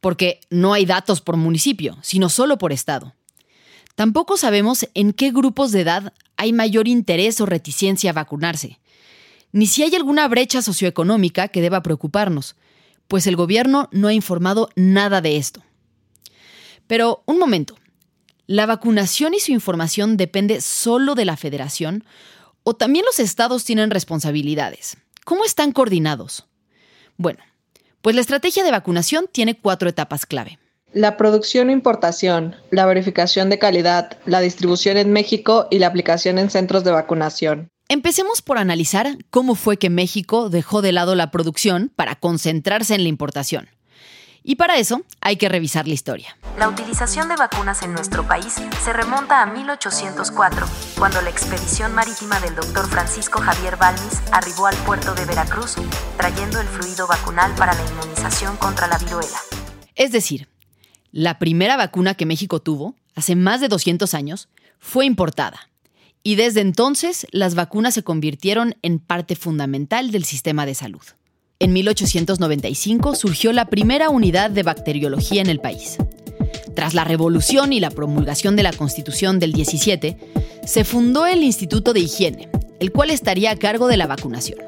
porque 0.00 0.40
no 0.50 0.72
hay 0.72 0.86
datos 0.86 1.20
por 1.20 1.36
municipio, 1.36 1.98
sino 2.02 2.28
solo 2.28 2.58
por 2.58 2.72
estado. 2.72 3.14
Tampoco 3.94 4.36
sabemos 4.36 4.88
en 4.94 5.12
qué 5.12 5.30
grupos 5.30 5.72
de 5.72 5.82
edad 5.82 6.12
hay 6.36 6.52
mayor 6.52 6.88
interés 6.88 7.40
o 7.40 7.46
reticencia 7.46 8.10
a 8.10 8.14
vacunarse, 8.14 8.80
ni 9.52 9.66
si 9.66 9.82
hay 9.82 9.94
alguna 9.94 10.28
brecha 10.28 10.62
socioeconómica 10.62 11.48
que 11.48 11.60
deba 11.60 11.82
preocuparnos, 11.82 12.56
pues 13.08 13.26
el 13.26 13.36
gobierno 13.36 13.88
no 13.92 14.08
ha 14.08 14.12
informado 14.12 14.70
nada 14.76 15.20
de 15.20 15.36
esto. 15.36 15.62
Pero 16.86 17.22
un 17.26 17.38
momento, 17.38 17.76
¿la 18.46 18.66
vacunación 18.66 19.34
y 19.34 19.40
su 19.40 19.52
información 19.52 20.16
depende 20.16 20.60
solo 20.60 21.14
de 21.14 21.24
la 21.24 21.36
federación 21.36 22.04
o 22.62 22.74
también 22.74 23.04
los 23.04 23.18
estados 23.18 23.64
tienen 23.64 23.90
responsabilidades? 23.90 24.96
¿Cómo 25.24 25.44
están 25.44 25.72
coordinados? 25.72 26.46
Bueno, 27.16 27.40
pues 28.02 28.14
la 28.14 28.22
estrategia 28.22 28.64
de 28.64 28.70
vacunación 28.70 29.26
tiene 29.30 29.58
cuatro 29.58 29.88
etapas 29.88 30.26
clave. 30.26 30.58
La 30.92 31.16
producción 31.16 31.70
e 31.70 31.72
importación, 31.72 32.56
la 32.70 32.86
verificación 32.86 33.50
de 33.50 33.58
calidad, 33.58 34.18
la 34.26 34.40
distribución 34.40 34.96
en 34.96 35.12
México 35.12 35.68
y 35.70 35.78
la 35.78 35.86
aplicación 35.86 36.38
en 36.38 36.50
centros 36.50 36.82
de 36.82 36.90
vacunación. 36.90 37.70
Empecemos 37.92 38.40
por 38.40 38.56
analizar 38.56 39.18
cómo 39.30 39.56
fue 39.56 39.76
que 39.76 39.90
México 39.90 40.48
dejó 40.48 40.80
de 40.80 40.92
lado 40.92 41.16
la 41.16 41.32
producción 41.32 41.90
para 41.96 42.14
concentrarse 42.14 42.94
en 42.94 43.02
la 43.02 43.08
importación. 43.08 43.68
Y 44.44 44.54
para 44.54 44.76
eso 44.76 45.02
hay 45.20 45.38
que 45.38 45.48
revisar 45.48 45.88
la 45.88 45.94
historia. 45.94 46.38
La 46.56 46.68
utilización 46.68 47.28
de 47.28 47.34
vacunas 47.34 47.82
en 47.82 47.92
nuestro 47.92 48.28
país 48.28 48.54
se 48.80 48.92
remonta 48.92 49.42
a 49.42 49.46
1804, 49.46 50.68
cuando 51.00 51.20
la 51.20 51.30
expedición 51.30 51.92
marítima 51.92 52.38
del 52.38 52.54
doctor 52.54 52.88
Francisco 52.88 53.40
Javier 53.40 53.76
Balmis 53.76 54.22
arribó 54.30 54.68
al 54.68 54.76
puerto 54.84 55.12
de 55.16 55.24
Veracruz, 55.24 55.74
trayendo 56.16 56.60
el 56.60 56.68
fluido 56.68 57.08
vacunal 57.08 57.52
para 57.56 57.74
la 57.74 57.84
inmunización 57.90 58.56
contra 58.58 58.86
la 58.86 58.98
viruela. 58.98 59.38
Es 59.96 60.12
decir, 60.12 60.46
la 61.10 61.40
primera 61.40 61.76
vacuna 61.76 62.14
que 62.14 62.24
México 62.24 62.60
tuvo, 62.60 62.94
hace 63.16 63.34
más 63.34 63.60
de 63.60 63.66
200 63.66 64.14
años, 64.14 64.48
fue 64.78 65.06
importada. 65.06 65.69
Y 66.22 66.34
desde 66.34 66.60
entonces 66.60 67.26
las 67.30 67.54
vacunas 67.54 67.94
se 67.94 68.02
convirtieron 68.02 68.76
en 68.82 68.98
parte 68.98 69.36
fundamental 69.36 70.10
del 70.10 70.24
sistema 70.24 70.66
de 70.66 70.74
salud. 70.74 71.02
En 71.58 71.72
1895 71.72 73.14
surgió 73.14 73.52
la 73.52 73.66
primera 73.66 74.10
unidad 74.10 74.50
de 74.50 74.62
bacteriología 74.62 75.40
en 75.40 75.48
el 75.48 75.60
país. 75.60 75.96
Tras 76.74 76.94
la 76.94 77.04
revolución 77.04 77.72
y 77.72 77.80
la 77.80 77.90
promulgación 77.90 78.56
de 78.56 78.62
la 78.62 78.72
Constitución 78.72 79.38
del 79.38 79.52
17, 79.52 80.16
se 80.64 80.84
fundó 80.84 81.26
el 81.26 81.42
Instituto 81.42 81.92
de 81.92 82.00
Higiene, 82.00 82.48
el 82.80 82.92
cual 82.92 83.10
estaría 83.10 83.50
a 83.50 83.56
cargo 83.56 83.88
de 83.88 83.96
la 83.96 84.06
vacunación. 84.06 84.58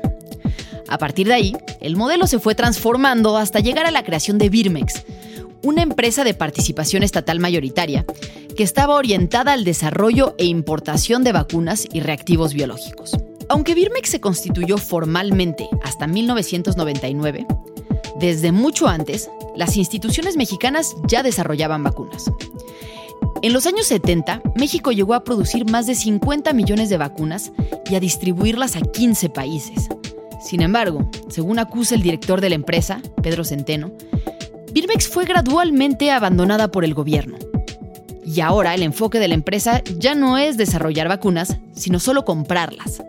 A 0.89 0.99
partir 0.99 1.27
de 1.29 1.35
ahí, 1.35 1.57
el 1.81 1.97
modelo 1.97 2.27
se 2.27 2.39
fue 2.39 2.55
transformando 2.55 3.37
hasta 3.39 3.61
llegar 3.61 3.87
a 3.87 3.91
la 3.91 4.05
creación 4.05 4.37
de 4.37 4.51
Birmex, 4.51 5.05
una 5.63 5.83
empresa 5.83 6.25
de 6.25 6.35
participación 6.35 7.03
estatal 7.03 7.39
mayoritaria 7.41 8.05
que 8.57 8.63
estaba 8.63 8.97
orientada 8.97 9.53
al 9.53 9.65
desarrollo 9.65 10.35
e 10.39 10.45
importación 10.45 11.25
de 11.25 11.33
vacunas 11.33 11.87
y 11.93 12.01
reactivos 12.01 12.55
biológicos. 12.55 13.13
Aunque 13.49 13.75
Birmex 13.75 14.11
se 14.11 14.21
constituyó 14.21 14.79
formalmente 14.79 15.69
hasta 15.83 16.07
1999, 16.07 17.47
desde 18.19 18.53
mucho 18.53 18.89
antes, 18.89 19.31
las 19.57 19.77
instituciones 19.77 20.37
mexicanas 20.37 20.95
ya 21.09 21.23
desarrollaban 21.23 21.83
vacunas. 21.83 22.31
En 23.43 23.53
los 23.53 23.67
años 23.67 23.87
70, 23.87 24.41
México 24.55 24.93
llegó 24.93 25.15
a 25.15 25.25
producir 25.25 25.69
más 25.69 25.87
de 25.87 25.97
50 25.97 26.53
millones 26.53 26.89
de 26.89 26.99
vacunas 26.99 27.51
y 27.91 27.97
a 27.97 28.01
distribuirlas 28.01 28.77
a 28.77 28.81
15 28.81 29.31
países. 29.31 29.89
Sin 30.41 30.63
embargo, 30.63 31.11
según 31.29 31.59
acusa 31.59 31.95
el 31.97 32.03
director 32.03 32.41
de 32.41 32.51
la 32.51 32.55
empresa, 32.55 33.01
Pedro 33.23 33.45
Centeno, 33.45 33.91
Birmex 34.73 35.07
fue 35.07 35.27
gradualmente 35.27 36.11
abandonada 36.11 36.71
por 36.71 36.83
el 36.87 36.95
gobierno. 36.95 37.37
Y 38.25 38.41
ahora 38.41 38.75
el 38.75 38.83
enfoque 38.83 39.19
de 39.19 39.29
la 39.29 39.35
empresa 39.35 39.83
ya 39.99 40.15
no 40.15 40.39
es 40.39 40.57
desarrollar 40.57 41.09
vacunas, 41.09 41.59
sino 41.75 42.01
solo 42.01 42.25
comprarlas. 42.25 43.03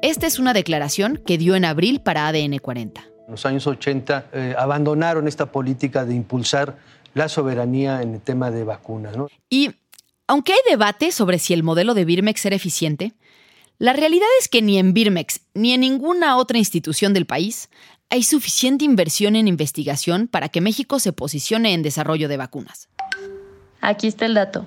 Esta 0.00 0.26
es 0.26 0.38
una 0.38 0.54
declaración 0.54 1.20
que 1.26 1.36
dio 1.36 1.54
en 1.54 1.66
abril 1.66 2.00
para 2.00 2.28
ADN 2.28 2.56
40. 2.56 3.02
En 3.02 3.30
los 3.30 3.44
años 3.44 3.66
80 3.66 4.26
eh, 4.32 4.54
abandonaron 4.56 5.28
esta 5.28 5.52
política 5.52 6.06
de 6.06 6.14
impulsar 6.14 6.78
la 7.12 7.28
soberanía 7.28 8.00
en 8.00 8.14
el 8.14 8.22
tema 8.22 8.50
de 8.50 8.64
vacunas. 8.64 9.14
Y 9.50 9.72
aunque 10.26 10.54
hay 10.54 10.60
debate 10.70 11.12
sobre 11.12 11.38
si 11.38 11.52
el 11.52 11.62
modelo 11.62 11.92
de 11.92 12.06
Birmex 12.06 12.46
era 12.46 12.56
eficiente, 12.56 13.12
la 13.80 13.92
realidad 13.94 14.28
es 14.40 14.48
que 14.48 14.62
ni 14.62 14.78
en 14.78 14.94
Birmex 14.94 15.40
ni 15.52 15.72
en 15.72 15.80
ninguna 15.80 16.36
otra 16.36 16.58
institución 16.58 17.12
del 17.12 17.26
país 17.26 17.68
hay 18.10 18.22
suficiente 18.24 18.84
inversión 18.84 19.36
en 19.36 19.48
investigación 19.48 20.28
para 20.28 20.48
que 20.48 20.60
México 20.60 20.98
se 20.98 21.12
posicione 21.12 21.72
en 21.72 21.82
desarrollo 21.82 22.28
de 22.28 22.36
vacunas. 22.36 22.88
Aquí 23.80 24.06
está 24.06 24.26
el 24.26 24.34
dato 24.34 24.66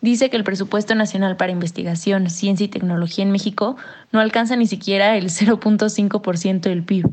dice 0.00 0.30
que 0.30 0.36
el 0.36 0.44
presupuesto 0.44 0.94
nacional 0.94 1.36
para 1.36 1.52
investigación, 1.52 2.30
ciencia 2.30 2.64
y 2.64 2.68
tecnología 2.68 3.24
en 3.24 3.30
México 3.30 3.76
no 4.12 4.20
alcanza 4.20 4.56
ni 4.56 4.66
siquiera 4.66 5.16
el 5.16 5.26
0.5% 5.30 6.60
del 6.60 6.82
PIB. 6.82 7.06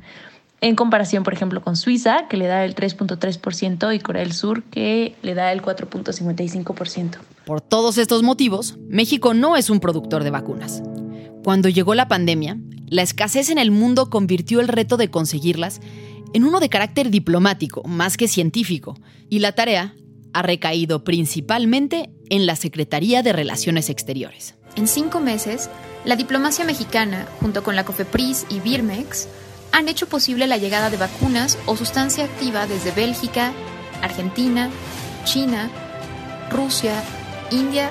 En 0.60 0.76
comparación, 0.76 1.24
por 1.24 1.34
ejemplo, 1.34 1.62
con 1.62 1.76
Suiza, 1.76 2.28
que 2.28 2.38
le 2.38 2.48
da 2.48 2.66
el 2.66 2.74
3.3%, 2.74 3.96
y 3.96 4.00
Corea 4.00 4.24
del 4.24 4.34
Sur, 4.34 4.64
que 4.64 5.16
le 5.22 5.36
da 5.36 5.52
el 5.52 5.62
4.55%. 5.62 7.18
Por 7.46 7.62
todos 7.62 8.00
estos 8.00 8.24
motivos, 8.24 8.76
México 8.90 9.36
no 9.36 9.56
es 9.56 9.70
un 9.70 9.80
productor 9.80 10.24
de 10.24 10.32
vacunas. 10.32 10.82
Cuando 11.44 11.70
llegó 11.70 11.94
la 11.94 12.08
pandemia, 12.08 12.58
la 12.88 13.02
escasez 13.02 13.50
en 13.50 13.58
el 13.58 13.72
mundo 13.72 14.10
convirtió 14.10 14.60
el 14.60 14.68
reto 14.68 14.98
de 14.98 15.10
conseguirlas 15.10 15.82
en 16.34 16.44
uno 16.44 16.60
de 16.60 16.70
carácter 16.70 17.10
diplomático, 17.10 17.84
más 17.84 18.18
que 18.18 18.28
científico, 18.28 18.98
y 19.30 19.40
la 19.40 19.54
tarea 19.54 19.96
ha 20.34 20.42
recaído 20.42 21.04
principalmente 21.04 22.10
en 22.30 22.46
la 22.46 22.56
Secretaría 22.56 23.24
de 23.24 23.34
Relaciones 23.34 23.90
Exteriores. 23.90 24.56
En 24.76 24.88
cinco 24.88 25.20
meses, 25.20 25.70
la 26.06 26.16
diplomacia 26.16 26.64
mexicana, 26.66 27.28
junto 27.40 27.64
con 27.64 27.76
la 27.76 27.86
COFEPRIS 27.86 28.46
y 28.50 28.60
Birmex, 28.60 29.28
han 29.72 29.90
hecho 29.90 30.08
posible 30.08 30.48
la 30.48 30.58
llegada 30.58 30.90
de 30.90 30.98
vacunas 30.98 31.58
o 31.66 31.76
sustancia 31.76 32.26
activa 32.26 32.68
desde 32.68 32.92
Bélgica, 32.92 33.52
Argentina, 34.02 34.70
China, 35.26 35.70
Rusia, 36.52 37.04
India, 37.52 37.90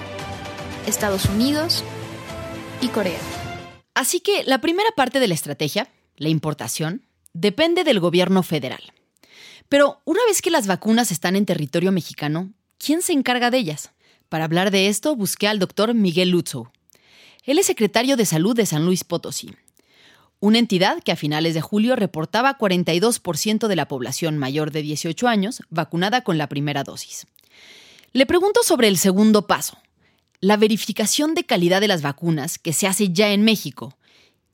Estados 0.86 1.26
Unidos 1.26 1.84
y 2.80 2.88
Corea. 2.88 3.18
Así 3.96 4.20
que 4.20 4.44
la 4.44 4.60
primera 4.60 4.90
parte 4.94 5.20
de 5.20 5.26
la 5.26 5.32
estrategia, 5.32 5.88
la 6.18 6.28
importación, 6.28 7.06
depende 7.32 7.82
del 7.82 7.98
gobierno 7.98 8.42
federal. 8.42 8.92
Pero 9.70 10.02
una 10.04 10.20
vez 10.28 10.42
que 10.42 10.50
las 10.50 10.66
vacunas 10.66 11.10
están 11.10 11.34
en 11.34 11.46
territorio 11.46 11.92
mexicano, 11.92 12.52
¿quién 12.76 13.00
se 13.00 13.14
encarga 13.14 13.50
de 13.50 13.56
ellas? 13.56 13.92
Para 14.28 14.44
hablar 14.44 14.70
de 14.70 14.88
esto, 14.88 15.16
busqué 15.16 15.48
al 15.48 15.58
doctor 15.58 15.94
Miguel 15.94 16.28
Lutzow. 16.28 16.68
Él 17.44 17.58
es 17.58 17.64
secretario 17.64 18.18
de 18.18 18.26
Salud 18.26 18.54
de 18.54 18.66
San 18.66 18.84
Luis 18.84 19.02
Potosí, 19.02 19.54
una 20.40 20.58
entidad 20.58 21.02
que 21.02 21.12
a 21.12 21.16
finales 21.16 21.54
de 21.54 21.62
julio 21.62 21.96
reportaba 21.96 22.58
42% 22.58 23.66
de 23.66 23.76
la 23.76 23.88
población 23.88 24.36
mayor 24.36 24.72
de 24.72 24.82
18 24.82 25.26
años 25.26 25.62
vacunada 25.70 26.20
con 26.20 26.36
la 26.36 26.50
primera 26.50 26.84
dosis. 26.84 27.26
Le 28.12 28.26
pregunto 28.26 28.62
sobre 28.62 28.88
el 28.88 28.98
segundo 28.98 29.46
paso, 29.46 29.78
la 30.46 30.56
verificación 30.56 31.34
de 31.34 31.42
calidad 31.42 31.80
de 31.80 31.88
las 31.88 32.02
vacunas 32.02 32.60
que 32.60 32.72
se 32.72 32.86
hace 32.86 33.12
ya 33.12 33.32
en 33.32 33.42
México 33.42 33.98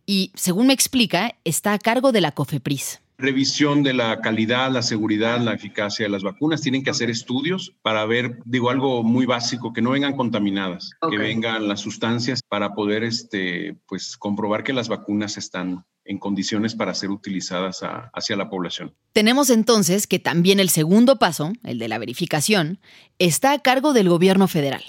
y, 0.06 0.32
según 0.34 0.68
me 0.68 0.72
explica, 0.72 1.36
está 1.44 1.74
a 1.74 1.78
cargo 1.78 2.12
de 2.12 2.22
la 2.22 2.32
COFEPRIS. 2.32 3.02
revisión 3.18 3.82
de 3.82 3.92
la 3.92 4.22
calidad, 4.22 4.72
la 4.72 4.80
seguridad, 4.80 5.38
la 5.38 5.52
eficacia 5.52 6.06
de 6.06 6.08
las 6.08 6.22
vacunas. 6.22 6.62
Tienen 6.62 6.82
que 6.82 6.88
hacer 6.88 7.10
estudios 7.10 7.74
para 7.82 8.06
ver, 8.06 8.38
digo, 8.46 8.70
algo 8.70 9.02
muy 9.02 9.26
básico, 9.26 9.74
que 9.74 9.82
no 9.82 9.90
vengan 9.90 10.16
contaminadas, 10.16 10.92
que 11.10 11.18
vengan 11.18 11.68
las 11.68 11.80
sustancias 11.80 12.40
para 12.42 12.74
poder, 12.74 13.04
este, 13.04 13.76
pues, 13.86 14.16
comprobar 14.16 14.64
que 14.64 14.72
las 14.72 14.88
vacunas 14.88 15.36
están 15.36 15.84
en 16.06 16.18
condiciones 16.18 16.74
para 16.74 16.94
ser 16.94 17.10
utilizadas 17.10 17.80
hacia 18.14 18.36
la 18.36 18.48
población. 18.48 18.94
Tenemos 19.12 19.50
entonces 19.50 20.06
que 20.06 20.18
también 20.18 20.58
el 20.58 20.70
segundo 20.70 21.18
paso, 21.18 21.52
el 21.64 21.78
de 21.78 21.88
la 21.88 21.98
verificación, 21.98 22.80
está 23.18 23.52
a 23.52 23.58
cargo 23.58 23.92
del 23.92 24.08
gobierno 24.08 24.48
federal. 24.48 24.82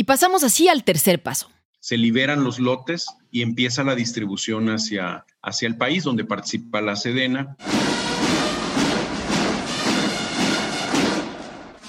Y 0.00 0.04
pasamos 0.04 0.44
así 0.44 0.68
al 0.68 0.84
tercer 0.84 1.20
paso. 1.20 1.50
Se 1.80 1.96
liberan 1.96 2.44
los 2.44 2.60
lotes 2.60 3.06
y 3.32 3.42
empieza 3.42 3.82
la 3.82 3.96
distribución 3.96 4.70
hacia, 4.70 5.26
hacia 5.42 5.66
el 5.66 5.76
país 5.76 6.04
donde 6.04 6.24
participa 6.24 6.80
la 6.80 6.94
Sedena. 6.94 7.56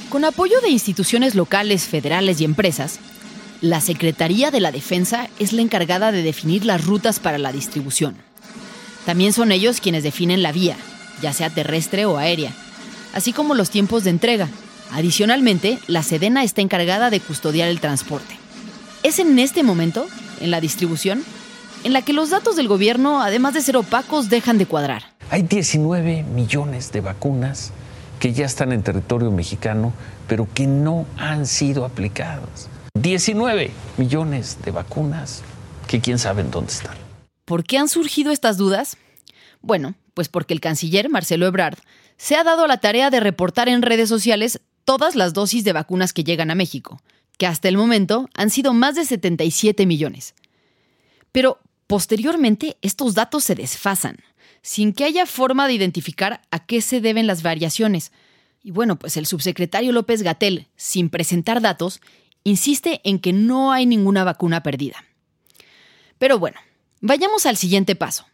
Con 0.10 0.25
apoyo 0.25 0.60
de 0.62 0.70
instituciones 0.70 1.36
locales, 1.36 1.84
federales 1.84 2.42
y 2.42 2.46
empresas, 2.46 3.00
la 3.62 3.80
Secretaría 3.80 4.50
de 4.50 4.60
la 4.60 4.72
Defensa 4.72 5.30
es 5.38 5.54
la 5.54 5.62
encargada 5.62 6.12
de 6.12 6.24
definir 6.24 6.66
las 6.66 6.84
rutas 6.84 7.20
para 7.20 7.38
la 7.38 7.51
distribución. 7.51 8.16
También 9.06 9.34
son 9.34 9.51
ellos 9.51 9.82
quienes 9.82 10.01
definen 10.01 10.42
la 10.42 10.51
vía, 10.51 10.78
ya 11.22 11.32
sea 11.32 11.51
terrestre 11.51 12.06
o 12.06 12.18
aérea, 12.18 12.54
así 13.13 13.34
como 13.34 13.54
los 13.54 13.70
tiempos 13.70 14.04
de 14.04 14.10
entrega. 14.10 14.50
Adicionalmente, 14.91 15.79
la 15.88 16.03
Sedena 16.03 16.43
está 16.43 16.62
encargada 16.62 17.10
de 17.10 17.19
custodiar 17.19 17.69
el 17.69 17.79
transporte. 17.79 18.38
Es 19.03 19.19
en 19.19 19.38
este 19.39 19.63
momento, 19.63 20.08
en 20.41 20.51
la 20.51 20.62
distribución, 20.62 21.24
en 21.84 21.93
la 21.93 22.01
que 22.01 22.13
los 22.13 22.31
datos 22.31 22.55
del 22.55 22.67
gobierno, 22.67 23.22
además 23.22 23.53
de 23.53 23.62
ser 23.62 23.77
opacos, 23.77 24.29
dejan 24.29 24.58
de 24.58 24.65
cuadrar. 24.65 25.03
Hay 25.29 25.43
19 25.43 26.24
millones 26.24 26.91
de 26.91 27.01
vacunas 27.01 27.72
que 28.19 28.34
ya 28.34 28.46
están 28.46 28.72
en 28.74 28.84
territorio 28.84 29.31
mexicano, 29.31 29.93
pero 30.27 30.48
que 30.53 30.67
no 30.67 31.05
han 31.17 31.46
sido 31.46 31.86
aplicadas. 31.86 32.67
19 32.96 33.72
millones 33.98 34.58
de 34.65 34.72
vacunas 34.72 35.41
que 35.88 36.01
quién 36.01 36.19
sabe 36.19 36.41
en 36.41 36.51
dónde 36.51 36.72
están. 36.72 36.98
¿Por 37.46 37.63
qué 37.63 37.77
han 37.77 37.88
surgido 37.88 38.31
estas 38.31 38.58
dudas? 38.58 38.98
Bueno, 39.62 39.96
pues 40.13 40.27
porque 40.27 40.53
el 40.53 40.62
canciller 40.62 41.10
Marcelo 41.10 41.48
Ebrard 41.48 41.77
se 42.17 42.36
ha 42.36 42.43
dado 42.43 42.67
la 42.67 42.79
tarea 42.79 43.10
de 43.10 43.22
reportar 43.22 43.69
en 43.69 43.81
redes 43.81 44.10
sociales 44.10 44.60
todas 44.89 45.15
las 45.15 45.34
dosis 45.34 45.63
de 45.63 45.72
vacunas 45.72 46.13
que 46.13 46.24
llegan 46.24 46.50
a 46.50 46.55
México, 46.55 47.00
que 47.38 47.46
hasta 47.46 47.67
el 47.67 47.77
momento 47.77 48.27
han 48.34 48.50
sido 48.50 48.74
más 48.74 48.96
de 48.96 49.05
77 49.05 49.86
millones. 49.86 50.34
Pero 51.31 51.60
posteriormente 51.86 52.75
estos 52.81 53.13
datos 53.13 53.43
se 53.43 53.53
desfasan, 53.53 54.17
sin 54.63 54.93
que 54.93 55.03
haya 55.03 55.27
forma 55.27 55.67
de 55.67 55.74
identificar 55.74 56.41
a 56.50 56.65
qué 56.65 56.81
se 56.81 57.01
deben 57.01 57.27
las 57.27 57.43
variaciones. 57.43 58.12
Y 58.63 58.72
bueno, 58.72 58.98
pues 58.98 59.15
el 59.15 59.27
subsecretario 59.27 59.91
López 59.91 60.24
Gatel, 60.24 60.69
sin 60.75 61.12
presentar 61.12 61.62
datos, 61.62 62.01
insiste 62.43 63.00
en 63.03 63.19
que 63.19 63.31
no 63.31 63.72
hay 63.72 63.86
ninguna 63.86 64.24
vacuna 64.24 64.63
perdida. 64.63 65.05
Pero 66.17 66.39
bueno, 66.39 66.58
vayamos 67.00 67.46
al 67.46 67.58
siguiente 67.58 67.96
paso. 67.96 68.25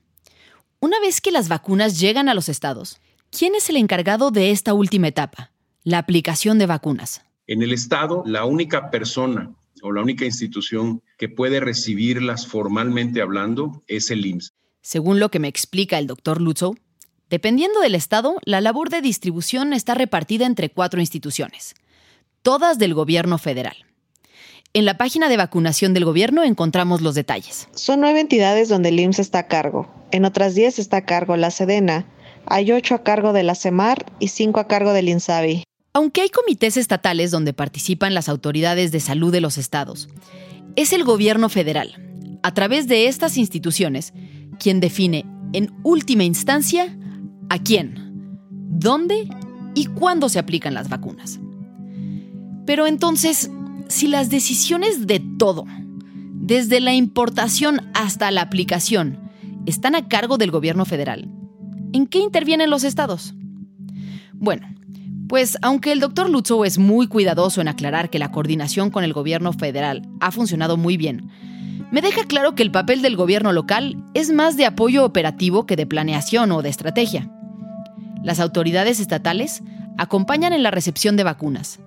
Una 0.80 1.02
vez 1.02 1.20
que 1.20 1.34
las 1.34 1.50
vacunas 1.50 2.00
llegan 2.00 2.30
a 2.30 2.34
los 2.34 2.48
estados, 2.48 3.02
¿quién 3.30 3.56
es 3.56 3.70
el 3.70 3.76
encargado 3.76 4.32
de 4.32 4.52
esta 4.52 4.74
última 4.74 5.10
etapa? 5.10 5.52
La 5.88 6.00
aplicación 6.00 6.58
de 6.58 6.66
vacunas. 6.66 7.22
En 7.46 7.62
el 7.62 7.72
estado, 7.72 8.24
la 8.26 8.46
única 8.46 8.90
persona 8.90 9.54
o 9.84 9.92
la 9.92 10.02
única 10.02 10.26
institución 10.26 11.04
que 11.20 11.30
puede 11.30 11.60
recibirlas 11.60 12.48
formalmente 12.48 13.22
hablando 13.22 13.84
es 13.86 14.10
el 14.10 14.26
IMSS. 14.26 14.50
Según 14.82 15.20
lo 15.20 15.30
que 15.30 15.38
me 15.38 15.48
explica 15.48 16.00
el 16.00 16.08
doctor 16.08 16.42
Lutzow, 16.42 16.76
dependiendo 17.30 17.82
del 17.82 17.94
estado, 17.94 18.38
la 18.46 18.62
labor 18.62 18.90
de 18.90 19.02
distribución 19.02 19.74
está 19.74 19.94
repartida 19.94 20.48
entre 20.48 20.72
cuatro 20.72 21.02
instituciones, 21.02 21.76
todas 22.42 22.80
del 22.80 22.96
gobierno 22.96 23.38
federal. 23.38 23.78
En 24.74 24.86
la 24.86 24.98
página 24.98 25.30
de 25.30 25.38
vacunación 25.38 25.94
del 25.94 26.06
gobierno 26.06 26.44
encontramos 26.44 27.02
los 27.02 27.14
detalles. 27.14 27.68
Son 27.76 28.00
nueve 28.00 28.22
entidades 28.22 28.70
donde 28.70 28.90
el 28.90 29.00
IMSS 29.00 29.20
está 29.20 29.38
a 29.38 29.48
cargo. 29.48 29.88
En 30.10 30.26
otras 30.26 30.56
diez 30.56 30.80
está 30.80 30.98
a 30.98 31.06
cargo 31.06 31.38
la 31.38 31.52
Sedena. 31.52 32.08
Hay 32.48 32.72
ocho 32.72 32.96
a 32.96 33.04
cargo 33.04 33.34
de 33.34 33.44
la 33.44 33.54
CEMAR 33.54 34.04
y 34.20 34.30
cinco 34.30 34.60
a 34.60 34.68
cargo 34.68 34.92
del 34.92 35.10
INSABI. 35.10 35.64
Aunque 35.96 36.20
hay 36.20 36.30
comités 36.30 36.76
estatales 36.76 37.32
donde 37.32 37.54
participan 37.54 38.14
las 38.14 38.28
autoridades 38.28 38.92
de 38.92 39.00
salud 39.00 39.32
de 39.32 39.40
los 39.40 39.58
estados, 39.58 40.10
es 40.76 40.92
el 40.92 41.06
gobierno 41.06 41.48
federal, 41.48 41.96
a 42.44 42.54
través 42.54 42.90
de 42.90 43.08
estas 43.08 43.38
instituciones, 43.38 44.12
quien 44.60 44.82
define 44.82 45.26
en 45.54 45.74
última 45.84 46.26
instancia 46.26 46.94
a 47.48 47.60
quién, 47.60 48.42
dónde 48.52 49.30
y 49.74 49.86
cuándo 49.86 50.28
se 50.28 50.38
aplican 50.38 50.74
las 50.74 50.90
vacunas. 50.90 51.40
Pero 52.66 52.88
entonces, 52.88 53.50
si 53.88 54.10
las 54.10 54.30
decisiones 54.30 55.08
de 55.08 55.22
todo, 55.22 55.64
desde 56.34 56.82
la 56.82 56.94
importación 56.94 57.90
hasta 57.94 58.32
la 58.32 58.42
aplicación, 58.42 59.18
están 59.66 59.96
a 59.96 60.10
cargo 60.10 60.38
del 60.38 60.52
gobierno 60.52 60.84
federal, 60.84 61.30
¿en 61.94 62.06
qué 62.06 62.20
intervienen 62.20 62.70
los 62.70 62.84
estados? 62.84 63.34
Bueno, 64.34 64.75
pues 65.28 65.58
aunque 65.62 65.92
el 65.92 66.00
doctor 66.00 66.30
Lutzow 66.30 66.66
es 66.66 66.78
muy 66.78 67.08
cuidadoso 67.08 67.62
en 67.62 67.68
aclarar 67.68 68.10
que 68.10 68.20
la 68.20 68.32
coordinación 68.32 68.90
con 68.90 69.04
el 69.04 69.14
gobierno 69.14 69.54
federal 69.54 70.08
ha 70.20 70.32
funcionado 70.32 70.78
muy 70.78 70.98
bien, 70.98 71.30
me 71.92 72.02
deja 72.02 72.24
claro 72.26 72.56
que 72.56 72.64
el 72.64 72.72
papel 72.72 73.02
del 73.02 73.16
gobierno 73.16 73.54
local 73.54 74.04
es 74.14 74.32
más 74.32 74.58
de 74.58 74.66
apoyo 74.66 75.06
operativo 75.06 75.66
que 75.66 75.76
de 75.76 75.86
planeación 75.86 76.52
o 76.52 76.62
de 76.62 76.70
estrategia. 76.70 77.32
Las 78.24 78.40
autoridades 78.40 79.00
estatales 79.00 79.62
acompañan 79.98 80.52
en 80.54 80.64
la 80.64 80.72
recepción 80.72 81.16
de 81.16 81.24
vacunas, 81.24 81.80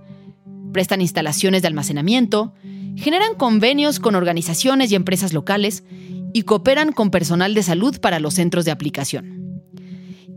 prestan 0.73 1.01
instalaciones 1.01 1.63
de 1.63 1.69
almacenamiento, 1.69 2.55
generan 2.97 3.35
convenios 3.37 4.01
con 4.01 4.15
organizaciones 4.15 4.91
y 4.91 4.95
empresas 4.95 5.33
locales 5.33 5.85
y 6.33 6.43
cooperan 6.43 6.93
con 6.93 7.11
personal 7.11 7.55
de 7.55 7.63
salud 7.63 7.99
para 8.01 8.21
los 8.21 8.35
centros 8.35 8.65
de 8.65 8.71
aplicación. 8.71 9.39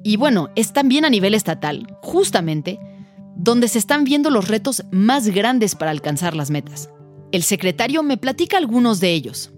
Y 0.04 0.18
bueno, 0.18 0.50
es 0.56 0.74
también 0.74 1.06
a 1.06 1.10
nivel 1.10 1.36
estatal, 1.36 1.88
justamente, 2.02 2.80
donde 3.36 3.68
se 3.68 3.80
están 3.80 4.04
viendo 4.04 4.30
los 4.30 4.48
retos 4.48 4.84
más 4.92 5.28
grandes 5.30 5.76
para 5.76 5.92
alcanzar 5.92 6.36
las 6.36 6.52
metas. 6.52 6.90
El 7.32 7.44
secretario 7.44 8.04
me 8.04 8.18
platica 8.18 8.58
algunos 8.58 9.00
de 9.00 9.14
ellos. 9.14 9.52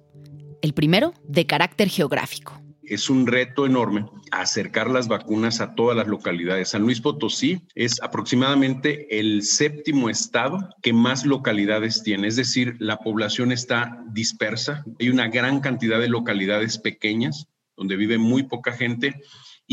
El 0.62 0.74
primero, 0.74 1.14
de 1.28 1.46
carácter 1.46 1.90
geográfico 1.90 2.64
es 2.84 3.10
un 3.10 3.28
reto 3.28 3.66
enorme 3.66 4.06
acercar 4.32 4.90
las 4.90 5.08
vacunas 5.08 5.62
a 5.62 5.76
todas 5.76 5.96
las 5.96 6.08
localidades. 6.08 6.70
San 6.70 6.82
Luis 6.82 7.02
Potosí 7.02 7.62
es 7.76 8.02
aproximadamente 8.02 9.20
el 9.20 9.44
séptimo 9.44 10.10
estado 10.10 10.70
que 10.82 10.92
más 10.92 11.26
localidades 11.26 12.04
tiene, 12.04 12.28
es 12.28 12.36
decir, 12.36 12.76
la 12.80 12.98
población 12.98 13.52
está 13.52 14.04
dispersa. 14.12 14.84
Hay 15.00 15.10
una 15.10 15.28
gran 15.28 15.60
cantidad 15.60 16.00
de 16.00 16.10
localidades 16.10 16.78
pequeñas 16.78 17.48
donde 17.78 17.96
vive 17.96 18.18
muy 18.18 18.44
poca 18.44 18.74
gente 18.74 19.22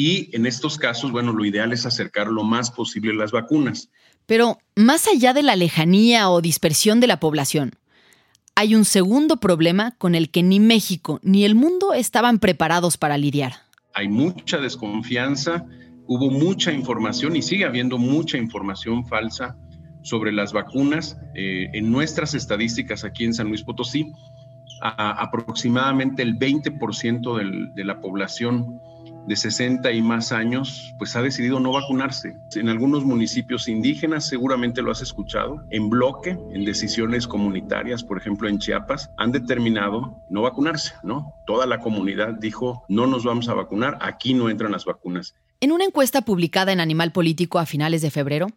y 0.02 0.34
en 0.34 0.46
estos 0.46 0.78
casos, 0.78 1.12
bueno, 1.12 1.34
lo 1.34 1.44
ideal 1.44 1.74
es 1.74 1.84
acercar 1.84 2.28
lo 2.28 2.42
más 2.42 2.70
posible 2.70 3.12
las 3.12 3.32
vacunas. 3.32 3.90
Pero 4.24 4.56
más 4.74 5.06
allá 5.06 5.34
de 5.34 5.42
la 5.42 5.56
lejanía 5.56 6.30
o 6.30 6.40
dispersión 6.40 7.00
de 7.00 7.06
la 7.06 7.20
población, 7.20 7.72
hay 8.54 8.74
un 8.74 8.86
segundo 8.86 9.36
problema 9.36 9.90
con 9.98 10.14
el 10.14 10.30
que 10.30 10.42
ni 10.42 10.58
México 10.58 11.20
ni 11.22 11.44
el 11.44 11.54
mundo 11.54 11.92
estaban 11.92 12.38
preparados 12.38 12.96
para 12.96 13.18
lidiar. 13.18 13.52
Hay 13.92 14.08
mucha 14.08 14.56
desconfianza, 14.56 15.66
hubo 16.06 16.30
mucha 16.30 16.72
información 16.72 17.36
y 17.36 17.42
sigue 17.42 17.66
habiendo 17.66 17.98
mucha 17.98 18.38
información 18.38 19.06
falsa 19.06 19.58
sobre 20.02 20.32
las 20.32 20.54
vacunas. 20.54 21.18
Eh, 21.34 21.66
en 21.74 21.92
nuestras 21.92 22.32
estadísticas 22.32 23.04
aquí 23.04 23.26
en 23.26 23.34
San 23.34 23.48
Luis 23.48 23.64
Potosí, 23.64 24.10
aproximadamente 24.80 26.22
el 26.22 26.38
20% 26.38 27.74
de 27.74 27.84
la 27.84 28.00
población 28.00 28.80
de 29.26 29.36
60 29.36 29.92
y 29.92 30.02
más 30.02 30.32
años, 30.32 30.94
pues 30.98 31.14
ha 31.16 31.22
decidido 31.22 31.60
no 31.60 31.72
vacunarse. 31.72 32.36
En 32.54 32.68
algunos 32.68 33.04
municipios 33.04 33.68
indígenas, 33.68 34.28
seguramente 34.28 34.82
lo 34.82 34.90
has 34.90 35.02
escuchado, 35.02 35.64
en 35.70 35.90
bloque, 35.90 36.30
en 36.30 36.64
decisiones 36.64 37.26
comunitarias, 37.26 38.02
por 38.02 38.18
ejemplo 38.18 38.48
en 38.48 38.58
Chiapas, 38.58 39.10
han 39.16 39.32
determinado 39.32 40.16
no 40.30 40.42
vacunarse, 40.42 40.94
¿no? 41.02 41.32
Toda 41.46 41.66
la 41.66 41.80
comunidad 41.80 42.34
dijo, 42.40 42.84
no 42.88 43.06
nos 43.06 43.24
vamos 43.24 43.48
a 43.48 43.54
vacunar, 43.54 43.98
aquí 44.00 44.34
no 44.34 44.50
entran 44.50 44.72
las 44.72 44.84
vacunas. 44.84 45.34
En 45.60 45.72
una 45.72 45.84
encuesta 45.84 46.22
publicada 46.22 46.72
en 46.72 46.80
Animal 46.80 47.12
Político 47.12 47.58
a 47.58 47.66
finales 47.66 48.02
de 48.02 48.10
febrero, 48.10 48.48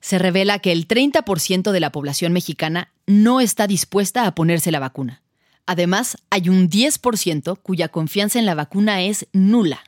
se 0.00 0.18
revela 0.18 0.58
que 0.58 0.72
el 0.72 0.86
30% 0.86 1.70
de 1.70 1.80
la 1.80 1.90
población 1.90 2.32
mexicana 2.32 2.92
no 3.06 3.40
está 3.40 3.66
dispuesta 3.66 4.26
a 4.26 4.34
ponerse 4.34 4.70
la 4.70 4.80
vacuna. 4.80 5.22
Además, 5.66 6.16
hay 6.30 6.48
un 6.48 6.70
10% 6.70 7.58
cuya 7.62 7.88
confianza 7.88 8.38
en 8.38 8.46
la 8.46 8.54
vacuna 8.54 9.02
es 9.02 9.28
nula. 9.32 9.80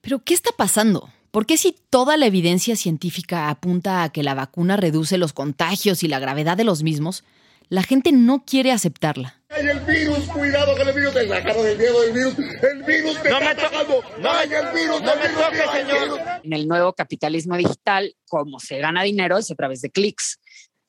Pero, 0.00 0.20
¿qué 0.20 0.34
está 0.34 0.50
pasando? 0.56 1.10
¿Por 1.30 1.46
qué 1.46 1.56
si 1.56 1.76
toda 1.90 2.16
la 2.16 2.26
evidencia 2.26 2.76
científica 2.76 3.50
apunta 3.50 4.02
a 4.02 4.10
que 4.10 4.22
la 4.22 4.34
vacuna 4.34 4.76
reduce 4.76 5.18
los 5.18 5.32
contagios 5.32 6.02
y 6.02 6.08
la 6.08 6.18
gravedad 6.18 6.56
de 6.56 6.64
los 6.64 6.82
mismos, 6.82 7.24
la 7.68 7.82
gente 7.82 8.12
no 8.12 8.44
quiere 8.46 8.72
aceptarla. 8.72 9.42
¡Ay, 9.50 9.66
el 9.66 9.80
virus! 9.80 10.20
¡Cuidado 10.28 10.76
con 10.76 10.88
el 10.88 10.94
virus! 10.94 11.12
¡Te 11.12 11.28
sacaron 11.28 11.66
el 11.66 11.76
miedo 11.76 12.00
del 12.00 12.12
virus! 12.12 12.34
¡El 12.38 12.82
virus 12.82 13.22
te 13.22 13.30
No 13.30 13.40
me 13.40 13.50
está 13.50 13.66
atacando! 13.66 14.02
¡Ay, 14.24 14.48
el 14.52 14.74
virus! 14.74 15.02
No 15.02 15.12
el 15.12 15.18
me 15.18 15.28
virus, 15.28 15.44
toque, 15.44 15.58
ay, 15.60 15.80
el 15.80 15.86
señor. 15.86 16.20
En 16.44 16.52
el 16.54 16.66
nuevo 16.66 16.92
capitalismo 16.94 17.56
digital, 17.56 18.14
como 18.26 18.58
se 18.58 18.78
gana 18.78 19.02
dinero 19.02 19.36
es 19.36 19.50
a 19.50 19.54
través 19.54 19.82
de 19.82 19.90
clics. 19.90 20.38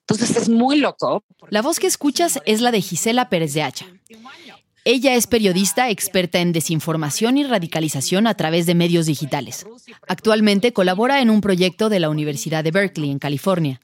Entonces 0.08 0.38
es 0.38 0.50
muy 0.50 0.78
loco. 0.78 1.24
La 1.50 1.62
voz 1.62 1.80
que 1.80 1.88
escuchas 1.88 2.40
es 2.46 2.62
la 2.62 2.72
de 2.72 2.82
Gisela 2.82 3.30
Pérez 3.30 3.54
de 3.54 3.64
Hacha. 3.64 3.86
Ella 4.92 5.14
es 5.14 5.28
periodista 5.28 5.92
experta 5.92 6.40
en 6.40 6.52
desinformación 6.52 7.38
y 7.38 7.44
radicalización 7.44 8.26
a 8.26 8.34
través 8.34 8.66
de 8.66 8.74
medios 8.74 9.06
digitales. 9.06 9.68
Actualmente 10.08 10.74
colabora 10.74 11.22
en 11.22 11.30
un 11.30 11.42
proyecto 11.42 11.90
de 11.90 12.00
la 12.00 12.10
Universidad 12.10 12.64
de 12.64 12.72
Berkeley, 12.72 13.12
en 13.12 13.20
California, 13.20 13.80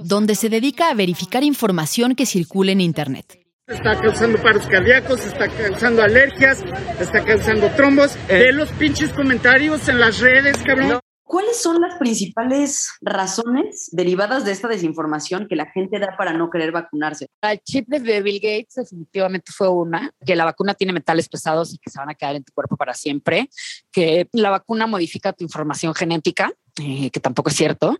donde 0.00 0.34
se 0.34 0.48
dedica 0.48 0.90
a 0.90 0.94
verificar 0.94 1.44
información 1.44 2.16
que 2.16 2.26
circula 2.26 2.72
en 2.72 2.80
Internet. 2.80 3.38
Está 3.68 4.00
causando 4.00 4.42
paros 4.42 4.66
cardíacos, 4.66 5.24
está 5.26 5.46
causando 5.48 6.02
alergias, 6.02 6.64
está 6.98 7.24
causando 7.24 7.68
trombos. 7.76 8.18
Ve 8.26 8.52
los 8.52 8.68
pinches 8.72 9.12
comentarios 9.12 9.88
en 9.88 10.00
las 10.00 10.18
redes, 10.18 10.56
cabrón. 10.64 10.98
¿Cuáles 11.28 11.60
son 11.60 11.78
las 11.82 11.98
principales 11.98 12.88
razones 13.02 13.90
derivadas 13.92 14.46
de 14.46 14.52
esta 14.52 14.66
desinformación 14.66 15.46
que 15.46 15.56
la 15.56 15.66
gente 15.66 15.98
da 15.98 16.16
para 16.16 16.32
no 16.32 16.48
querer 16.48 16.72
vacunarse? 16.72 17.28
El 17.42 17.60
chip 17.60 17.86
de 17.86 18.22
Bill 18.22 18.40
Gates 18.40 18.76
definitivamente 18.76 19.52
fue 19.54 19.68
una, 19.68 20.10
que 20.24 20.34
la 20.34 20.46
vacuna 20.46 20.72
tiene 20.72 20.94
metales 20.94 21.28
pesados 21.28 21.74
y 21.74 21.78
que 21.78 21.90
se 21.90 21.98
van 21.98 22.08
a 22.08 22.14
quedar 22.14 22.36
en 22.36 22.44
tu 22.44 22.54
cuerpo 22.54 22.78
para 22.78 22.94
siempre, 22.94 23.50
que 23.92 24.26
la 24.32 24.48
vacuna 24.48 24.86
modifica 24.86 25.34
tu 25.34 25.44
información 25.44 25.94
genética, 25.94 26.50
eh, 26.80 27.10
que 27.10 27.20
tampoco 27.20 27.50
es 27.50 27.56
cierto, 27.56 27.98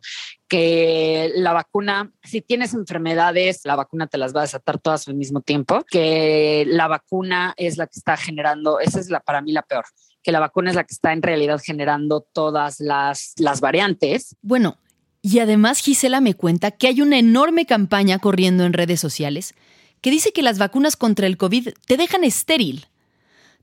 que 0.49 1.31
la 1.35 1.53
vacuna, 1.53 2.11
si 2.23 2.41
tienes 2.41 2.73
enfermedades, 2.73 3.61
la 3.65 3.77
vacuna 3.77 4.07
te 4.07 4.17
las 4.17 4.35
va 4.35 4.41
a 4.41 4.45
desatar 4.45 4.79
todas 4.79 5.07
al 5.07 5.17
mismo 5.17 5.43
tiempo, 5.43 5.85
que 5.91 6.65
la 6.67 6.89
vacuna 6.89 7.53
es 7.59 7.77
la 7.77 7.89
que 7.89 7.99
está 7.99 8.17
generando, 8.17 8.81
esa 8.81 9.01
es 9.01 9.11
la 9.11 9.21
para 9.21 9.43
mí 9.43 9.53
la 9.53 9.61
peor, 9.61 9.85
que 10.23 10.33
la 10.33 10.41
vacuna 10.41 10.71
es 10.71 10.77
la 10.77 10.85
que 10.85 10.95
está 10.95 11.13
en 11.13 11.23
realidad 11.23 11.61
generando 11.65 12.21
todas 12.21 12.81
las, 12.81 13.35
las 13.37 13.61
variantes. 13.61 14.37
Bueno, 14.43 14.79
y 15.23 15.39
además 15.41 15.81
Gisela 15.81 16.21
me 16.21 16.35
cuenta 16.35 16.71
que 16.71 16.89
hay 16.89 17.01
una 17.01 17.19
enorme 17.19 17.67
campaña 17.67 18.19
corriendo 18.19 18.65
en 18.65 18.73
redes 18.73 19.01
sociales 19.01 19.55
que 20.01 20.11
dice 20.11 20.33
que 20.33 20.43
las 20.43 20.59
vacunas 20.59 20.97
contra 20.97 21.27
el 21.27 21.37
COVID 21.37 21.71
te 21.87 21.97
dejan 21.97 22.25
estéril. 22.25 22.87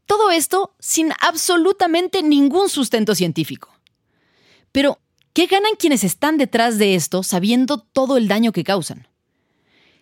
Todo 0.05 0.31
esto 0.31 0.75
sin 0.79 1.11
absolutamente 1.21 2.21
ningún 2.21 2.69
sustento 2.69 3.15
científico. 3.15 3.73
Pero, 4.71 4.99
¿qué 5.33 5.47
ganan 5.47 5.75
quienes 5.79 6.03
están 6.03 6.37
detrás 6.37 6.77
de 6.77 6.95
esto 6.95 7.23
sabiendo 7.23 7.79
todo 7.79 8.17
el 8.17 8.27
daño 8.27 8.51
que 8.51 8.63
causan? 8.63 9.07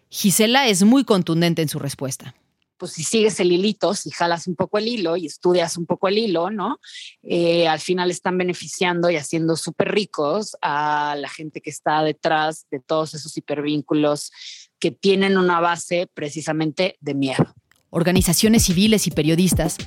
Gisela 0.10 0.68
es 0.68 0.84
muy 0.84 1.06
contundente 1.06 1.62
en 1.62 1.70
su 1.70 1.80
respuesta 1.80 2.36
pues 2.84 2.92
si 2.92 3.06
sigues 3.06 3.40
el 3.40 3.50
hilito, 3.50 3.94
si 3.94 4.10
jalas 4.10 4.46
un 4.46 4.58
poco 4.58 4.78
el 4.78 4.90
hilo 4.90 5.16
y 5.16 5.26
estudias 5.26 5.78
un 5.78 5.86
poco 5.86 6.10
el 6.10 6.18
hilo, 6.18 6.50
¿no? 6.50 6.82
Eh, 7.22 7.66
al 7.66 7.80
final 7.80 8.12
están 8.12 8.38
beneficiando 8.38 9.10
y 9.10 9.16
haciendo 9.16 9.56
súper 9.56 9.94
ricos 9.94 10.58
a 10.62 11.16
la 11.18 11.30
gente 11.30 11.62
que 11.62 11.70
está 11.70 12.04
detrás 12.04 12.68
de 12.72 12.82
todos 12.82 13.14
esos 13.14 13.38
hipervínculos 13.38 14.34
que 14.80 14.92
tienen 14.92 15.38
una 15.38 15.62
base 15.62 16.10
precisamente 16.14 16.98
de 17.00 17.14
miedo. 17.14 17.56
Organizaciones 17.90 18.66
civiles 18.66 19.08
y 19.08 19.12
periodistas 19.12 19.78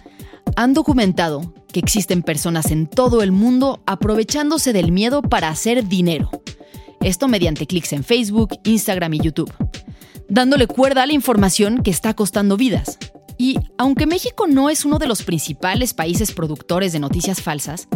han 0.56 0.72
documentado 0.72 1.52
que 1.70 1.80
existen 1.80 2.22
personas 2.22 2.70
en 2.70 2.87
todo 2.87 3.22
el 3.22 3.30
mundo 3.30 3.82
aprovechándose 3.85 4.72
del 4.72 4.90
miedo 4.90 5.20
para 5.20 5.50
hacer 5.50 5.87
dinero. 5.87 6.30
Esto 7.02 7.28
mediante 7.28 7.66
clics 7.66 7.92
en 7.92 8.04
Facebook, 8.04 8.59
Instagram 8.64 9.12
y 9.12 9.18
YouTube 9.18 9.52
dándole 10.29 10.67
cuerda 10.67 11.03
a 11.03 11.07
la 11.07 11.12
información 11.12 11.83
que 11.83 11.91
está 11.91 12.15
costando 12.15 12.57
vidas. 12.57 12.99
Y 13.39 13.59
aunque 13.77 14.07
México 14.07 14.47
no 14.47 14.71
es 14.71 14.85
uno 14.85 14.99
de 14.99 15.07
los 15.07 15.23
principales 15.23 15.95
países 15.95 16.33
productores 16.33 16.93
de 16.93 17.01
noticias 17.01 17.43
falsas, 17.43 17.89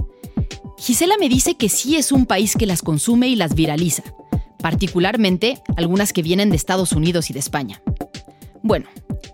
Gisela 0.79 1.17
me 1.19 1.29
dice 1.29 1.57
que 1.57 1.69
sí 1.69 1.97
es 1.97 2.13
un 2.13 2.27
país 2.27 2.57
que 2.57 2.67
las 2.67 2.83
consume 2.83 3.29
y 3.29 3.37
las 3.37 3.55
viraliza, 3.55 4.03
particularmente 4.63 5.63
algunas 5.77 6.13
que 6.13 6.23
vienen 6.23 6.51
de 6.51 6.57
Estados 6.57 6.93
Unidos 6.93 7.31
y 7.31 7.33
de 7.33 7.41
España. 7.41 7.83
Bueno, 8.63 8.87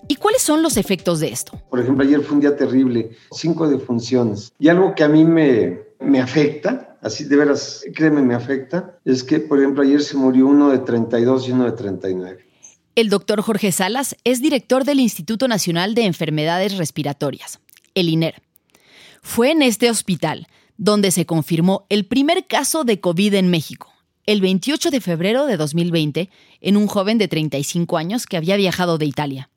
¿y 0.09 0.17
cuáles 0.17 0.43
son 0.43 0.63
los 0.63 0.77
efectos 0.77 1.19
de 1.21 1.29
esto? 1.29 1.61
Por 1.69 1.81
ejemplo, 1.81 2.05
ayer 2.05 2.21
fue 2.21 2.37
un 2.37 2.41
día 2.41 2.57
terrible, 2.57 3.11
cinco 3.33 3.69
defunciones. 3.69 4.53
Y 4.59 4.69
algo 4.69 4.95
que 4.95 5.03
a 5.03 5.09
mí 5.09 5.25
me, 5.25 5.81
me 6.01 6.21
afecta, 6.21 6.97
así 7.03 7.25
de 7.25 7.37
veras, 7.37 7.85
créeme, 7.95 8.23
me 8.23 8.35
afecta, 8.35 8.99
es 9.05 9.25
que, 9.25 9.41
por 9.41 9.59
ejemplo, 9.59 9.83
ayer 9.83 10.03
se 10.03 10.17
murió 10.17 10.47
uno 10.47 10.71
de 10.71 10.79
32 10.79 11.49
y 11.49 11.53
uno 11.53 11.65
de 11.65 11.73
39. 11.73 12.46
El 12.97 13.11
doctor 13.11 13.43
Jorge 13.43 13.73
Salas 13.73 14.17
es 14.25 14.41
director 14.41 14.85
del 14.85 15.01
Instituto 15.01 15.49
Nacional 15.49 15.95
de 15.95 16.07
Enfermedades 16.07 16.79
Respiratorias, 16.79 17.61
el 17.95 18.09
INER. 18.09 18.41
Fue 19.21 19.51
en 19.51 19.61
este 19.61 19.91
hospital 19.91 20.47
donde 20.79 21.11
se 21.11 21.27
confirmó 21.27 21.85
el 21.91 22.07
primer 22.07 22.47
caso 22.47 22.85
de 22.85 22.99
COVID 22.99 23.35
en 23.35 23.51
México, 23.51 23.93
el 24.25 24.41
28 24.41 24.91
de 24.91 25.03
febrero 25.03 25.45
de 25.45 25.59
2020, 25.59 26.31
en 26.63 26.77
un 26.79 26.87
joven 26.87 27.19
de 27.19 27.29
35 27.29 27.99
años 27.99 28.25
que 28.25 28.39
había 28.39 28.57
viajado 28.57 28.97
de 28.97 29.05
Italia. 29.05 29.51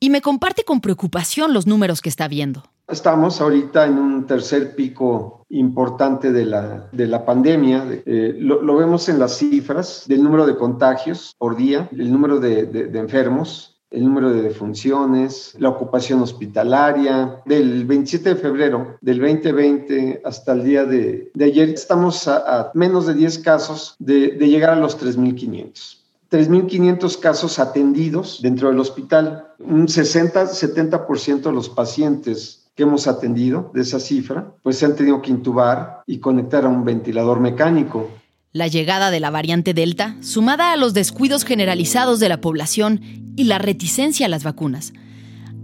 Y 0.00 0.08
me 0.08 0.22
comparte 0.22 0.64
con 0.64 0.80
preocupación 0.80 1.52
los 1.52 1.66
números 1.66 2.00
que 2.00 2.08
está 2.08 2.26
viendo. 2.26 2.72
Estamos 2.88 3.40
ahorita 3.40 3.84
en 3.84 3.98
un 3.98 4.26
tercer 4.26 4.76
pico 4.76 5.44
importante 5.48 6.30
de 6.30 6.44
la, 6.44 6.88
de 6.92 7.08
la 7.08 7.24
pandemia. 7.24 7.84
Eh, 8.06 8.36
lo, 8.38 8.62
lo, 8.62 8.76
vemos 8.76 9.08
en 9.08 9.18
las 9.18 9.38
cifras 9.38 10.04
del 10.06 10.22
número 10.22 10.46
de 10.46 10.56
contagios 10.56 11.34
por 11.36 11.56
día, 11.56 11.88
el 11.90 12.12
número 12.12 12.38
de, 12.38 12.66
de, 12.66 12.86
de, 12.86 12.98
enfermos, 13.00 13.80
el 13.90 14.04
número 14.04 14.32
de 14.32 14.42
defunciones, 14.42 15.56
la 15.58 15.70
ocupación 15.70 16.22
hospitalaria. 16.22 17.42
Del 17.44 17.84
27 17.86 18.34
de 18.34 18.36
febrero 18.36 18.96
del 19.00 19.18
2020 19.18 20.22
hasta 20.24 20.52
el 20.52 20.62
día 20.62 20.84
de, 20.84 21.32
de 21.34 21.44
ayer, 21.44 21.70
estamos 21.70 22.28
a, 22.28 22.36
a, 22.36 22.70
menos 22.74 23.06
de 23.06 23.14
10 23.14 23.40
casos 23.40 23.96
de, 23.98 24.28
de 24.28 24.48
llegar 24.48 24.70
a 24.70 24.76
los 24.76 24.96
3.500. 24.96 26.02
3.500 26.30 27.18
casos 27.18 27.58
atendidos 27.58 28.40
dentro 28.42 28.68
del 28.68 28.78
hospital. 28.78 29.48
Un 29.58 29.88
60-70% 29.88 31.40
de 31.40 31.52
los 31.52 31.68
pacientes 31.68 32.65
que 32.76 32.82
hemos 32.82 33.08
atendido 33.08 33.70
de 33.74 33.80
esa 33.80 33.98
cifra, 33.98 34.54
pues 34.62 34.76
se 34.76 34.84
han 34.84 34.94
tenido 34.94 35.22
que 35.22 35.30
intubar 35.30 36.02
y 36.06 36.18
conectar 36.18 36.66
a 36.66 36.68
un 36.68 36.84
ventilador 36.84 37.40
mecánico. 37.40 38.10
La 38.52 38.68
llegada 38.68 39.10
de 39.10 39.18
la 39.18 39.30
variante 39.30 39.72
Delta, 39.72 40.16
sumada 40.20 40.72
a 40.72 40.76
los 40.76 40.92
descuidos 40.92 41.44
generalizados 41.44 42.20
de 42.20 42.28
la 42.28 42.40
población 42.42 43.00
y 43.34 43.44
la 43.44 43.58
reticencia 43.58 44.26
a 44.26 44.28
las 44.28 44.44
vacunas, 44.44 44.92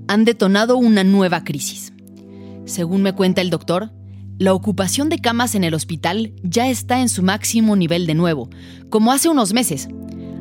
han 0.09 0.25
detonado 0.25 0.79
una 0.79 1.05
nueva 1.05 1.45
crisis. 1.45 1.93
Según 2.65 3.03
me 3.03 3.13
cuenta 3.13 3.43
el 3.43 3.51
doctor, 3.51 3.91
la 4.39 4.55
ocupación 4.55 5.11
de 5.11 5.19
camas 5.19 5.55
en 5.55 5.65
el 5.65 5.75
hospital 5.75 6.33
ya 6.43 6.69
está 6.69 7.01
en 7.01 7.11
su 7.11 7.23
máximo 7.23 7.77
nivel 7.77 8.07
de 8.07 8.15
nuevo, 8.15 8.49
como 8.89 9.13
hace 9.13 9.29
unos 9.29 9.53
meses, 9.53 9.89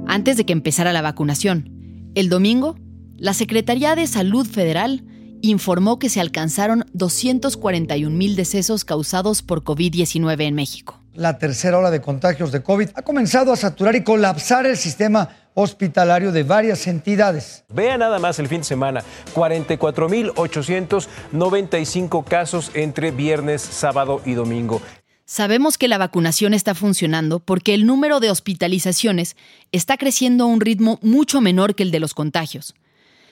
antes 0.07 0.37
de 0.37 0.45
que 0.45 0.53
empezara 0.53 0.93
la 0.93 1.01
vacunación. 1.01 1.69
El 2.15 2.29
domingo, 2.29 2.77
la 3.17 3.33
Secretaría 3.33 3.95
de 3.95 4.07
Salud 4.07 4.47
Federal 4.47 5.03
informó 5.41 5.99
que 5.99 6.09
se 6.09 6.21
alcanzaron 6.21 6.85
241 6.93 8.15
mil 8.15 8.35
decesos 8.35 8.85
causados 8.85 9.41
por 9.41 9.63
COVID-19 9.63 10.41
en 10.41 10.55
México. 10.55 10.99
La 11.13 11.37
tercera 11.37 11.77
ola 11.77 11.91
de 11.91 12.01
contagios 12.01 12.51
de 12.51 12.63
COVID 12.63 12.89
ha 12.95 13.01
comenzado 13.01 13.51
a 13.51 13.57
saturar 13.57 13.95
y 13.95 14.03
colapsar 14.03 14.65
el 14.65 14.77
sistema 14.77 15.29
hospitalario 15.53 16.31
de 16.31 16.43
varias 16.43 16.87
entidades. 16.87 17.65
Vea 17.69 17.97
nada 17.97 18.19
más 18.19 18.39
el 18.39 18.47
fin 18.47 18.59
de 18.59 18.65
semana, 18.65 19.03
44.895 19.35 22.23
casos 22.23 22.71
entre 22.73 23.11
viernes, 23.11 23.61
sábado 23.61 24.21
y 24.25 24.33
domingo. 24.33 24.81
Sabemos 25.25 25.77
que 25.77 25.87
la 25.87 25.97
vacunación 25.97 26.53
está 26.53 26.75
funcionando 26.75 27.39
porque 27.39 27.73
el 27.73 27.85
número 27.85 28.19
de 28.19 28.31
hospitalizaciones 28.31 29.37
está 29.71 29.95
creciendo 29.97 30.43
a 30.43 30.47
un 30.47 30.59
ritmo 30.61 30.99
mucho 31.01 31.41
menor 31.41 31.75
que 31.75 31.83
el 31.83 31.91
de 31.91 32.01
los 32.01 32.13
contagios. 32.13 32.75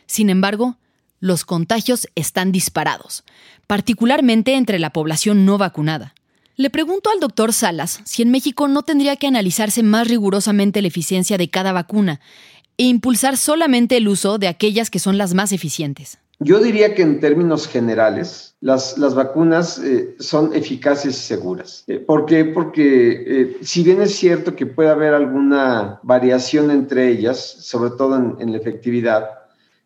Sin 0.06 0.30
embargo, 0.30 0.78
los 1.20 1.46
contagios 1.46 2.08
están 2.16 2.52
disparados, 2.52 3.24
particularmente 3.68 4.56
entre 4.56 4.80
la 4.80 4.92
población 4.92 5.46
no 5.46 5.58
vacunada. 5.58 6.14
Le 6.56 6.70
pregunto 6.70 7.10
al 7.10 7.20
doctor 7.20 7.54
Salas 7.54 8.02
si 8.04 8.22
en 8.22 8.32
México 8.32 8.68
no 8.68 8.84
tendría 8.84 9.16
que 9.16 9.28
analizarse 9.28 9.82
más 9.82 10.08
rigurosamente 10.08 10.82
la 10.82 10.90
eficiencia 10.90 11.38
de 11.38 11.50
cada 11.50 11.72
vacuna 11.72 12.20
e 12.78 12.84
impulsar 12.84 13.38
solamente 13.38 13.98
el 13.98 14.08
uso 14.08 14.38
de 14.38 14.48
aquellas 14.48 14.90
que 14.90 15.00
son 15.00 15.18
las 15.18 15.34
más 15.34 15.52
eficientes. 15.52 16.18
Yo 16.42 16.60
diría 16.60 16.96
que 16.96 17.02
en 17.02 17.20
términos 17.20 17.68
generales, 17.68 18.56
las, 18.62 18.98
las 18.98 19.14
vacunas 19.14 19.78
eh, 19.80 20.16
son 20.20 20.54
eficaces 20.54 21.18
y 21.18 21.20
seguras. 21.20 21.84
Eh, 21.88 22.00
¿Por 22.00 22.26
qué? 22.26 22.46
Porque 22.46 23.24
eh, 23.28 23.58
si 23.62 23.84
bien 23.84 24.02
es 24.02 24.16
cierto 24.16 24.56
que 24.56 24.66
puede 24.66 24.90
haber 24.90 25.14
alguna 25.14 26.00
variación 26.04 26.72
entre 26.72 27.10
ellas, 27.10 27.40
sobre 27.40 27.92
todo 27.92 28.16
en, 28.16 28.36
en 28.40 28.52
la 28.54 28.58
efectividad, 28.58 29.39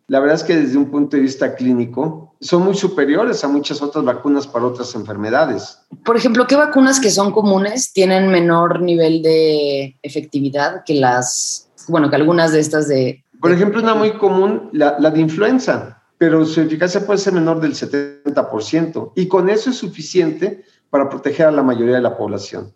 la 0.08 0.20
verdad 0.20 0.36
es 0.36 0.44
que 0.44 0.56
desde 0.56 0.78
un 0.78 0.92
punto 0.92 1.16
de 1.16 1.24
vista 1.24 1.56
clínico 1.56 2.36
son 2.42 2.64
muy 2.64 2.76
superiores 2.76 3.44
a 3.44 3.48
muchas 3.48 3.82
otras 3.82 4.04
vacunas 4.04 4.48
para 4.48 4.66
otras 4.66 4.94
enfermedades. 4.96 5.80
Por 6.04 6.18
ejemplo, 6.18 6.46
¿qué 6.46 6.56
vacunas 6.56 7.00
que 7.00 7.10
son 7.10 7.32
comunes 7.32 7.94
tienen 7.94 8.30
menor 8.30 8.82
nivel 8.82 9.22
de 9.22 9.98
efectividad 10.02 10.84
que 10.86 10.96
las, 10.96 11.70
bueno, 11.88 12.10
que 12.10 12.18
algunas 12.18 12.52
de 12.52 12.60
estas 12.60 12.88
de, 12.88 13.24
Por 13.40 13.52
ejemplo, 13.52 13.82
una 13.82 13.96
muy 13.96 14.14
común, 14.18 14.70
la, 14.74 14.98
la 15.00 15.10
de 15.10 15.22
influenza, 15.22 16.04
pero 16.18 16.46
su 16.46 16.62
eficacia 16.62 17.06
puede 17.06 17.20
ser 17.20 17.34
menor 17.34 17.62
del 17.62 17.74
70% 17.74 19.14
y 19.16 19.28
con 19.28 19.50
eso 19.50 19.70
es 19.70 19.78
suficiente 19.78 20.66
para 20.90 21.10
proteger 21.10 21.48
a 21.48 21.52
la 21.52 21.64
mayoría 21.64 21.96
de 21.96 22.02
la 22.02 22.18
población. 22.18 22.74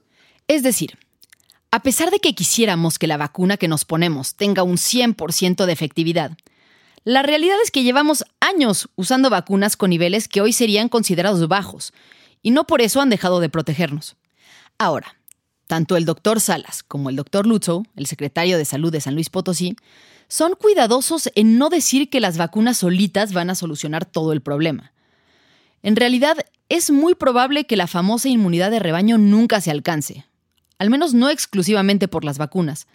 Es 0.47 0.63
decir, 0.63 0.97
a 1.71 1.81
pesar 1.81 2.09
de 2.09 2.19
que 2.19 2.33
quisiéramos 2.33 2.97
que 2.97 3.07
la 3.07 3.17
vacuna 3.17 3.57
que 3.57 3.67
nos 3.67 3.83
ponemos 3.83 4.35
tenga 4.35 4.63
un 4.63 4.77
100% 4.77 5.65
de 5.65 5.73
efectividad, 5.73 6.31
la 7.07 7.23
realidad 7.23 7.55
es 7.63 7.71
que 7.71 7.83
llevamos 7.83 8.25
años 8.41 8.89
usando 8.97 9.29
vacunas 9.29 9.77
con 9.77 9.91
niveles 9.91 10.27
que 10.27 10.41
hoy 10.41 10.51
serían 10.51 10.89
considerados 10.89 11.47
bajos, 11.47 11.93
y 12.41 12.51
no 12.51 12.67
por 12.67 12.81
eso 12.81 12.99
han 12.99 13.09
dejado 13.09 13.39
de 13.39 13.47
protegernos. 13.47 14.17
Ahora, 14.77 15.15
tanto 15.67 15.95
el 15.95 16.03
doctor 16.03 16.41
Salas 16.41 16.83
como 16.83 17.09
el 17.09 17.15
doctor 17.15 17.47
Lutzow, 17.47 17.85
el 17.95 18.07
secretario 18.07 18.57
de 18.57 18.65
Salud 18.65 18.91
de 18.91 18.99
San 18.99 19.13
Luis 19.15 19.29
Potosí, 19.29 19.77
son 20.27 20.55
cuidadosos 20.59 21.31
en 21.35 21.57
no 21.57 21.69
decir 21.69 22.09
que 22.09 22.19
las 22.19 22.37
vacunas 22.37 22.79
solitas 22.79 23.31
van 23.31 23.51
a 23.51 23.55
solucionar 23.55 24.03
todo 24.03 24.33
el 24.33 24.41
problema. 24.41 24.91
En 25.83 25.95
realidad, 25.95 26.35
es 26.67 26.91
muy 26.91 27.15
probable 27.15 27.63
que 27.63 27.77
la 27.77 27.87
famosa 27.87 28.27
inmunidad 28.27 28.69
de 28.69 28.79
rebaño 28.79 29.17
nunca 29.17 29.61
se 29.61 29.71
alcance, 29.71 30.25
al 30.77 30.89
menos 30.89 31.13
no 31.13 31.29
exclusivamente 31.29 32.09
por 32.09 32.25
las 32.25 32.37
vacunas. 32.37 32.85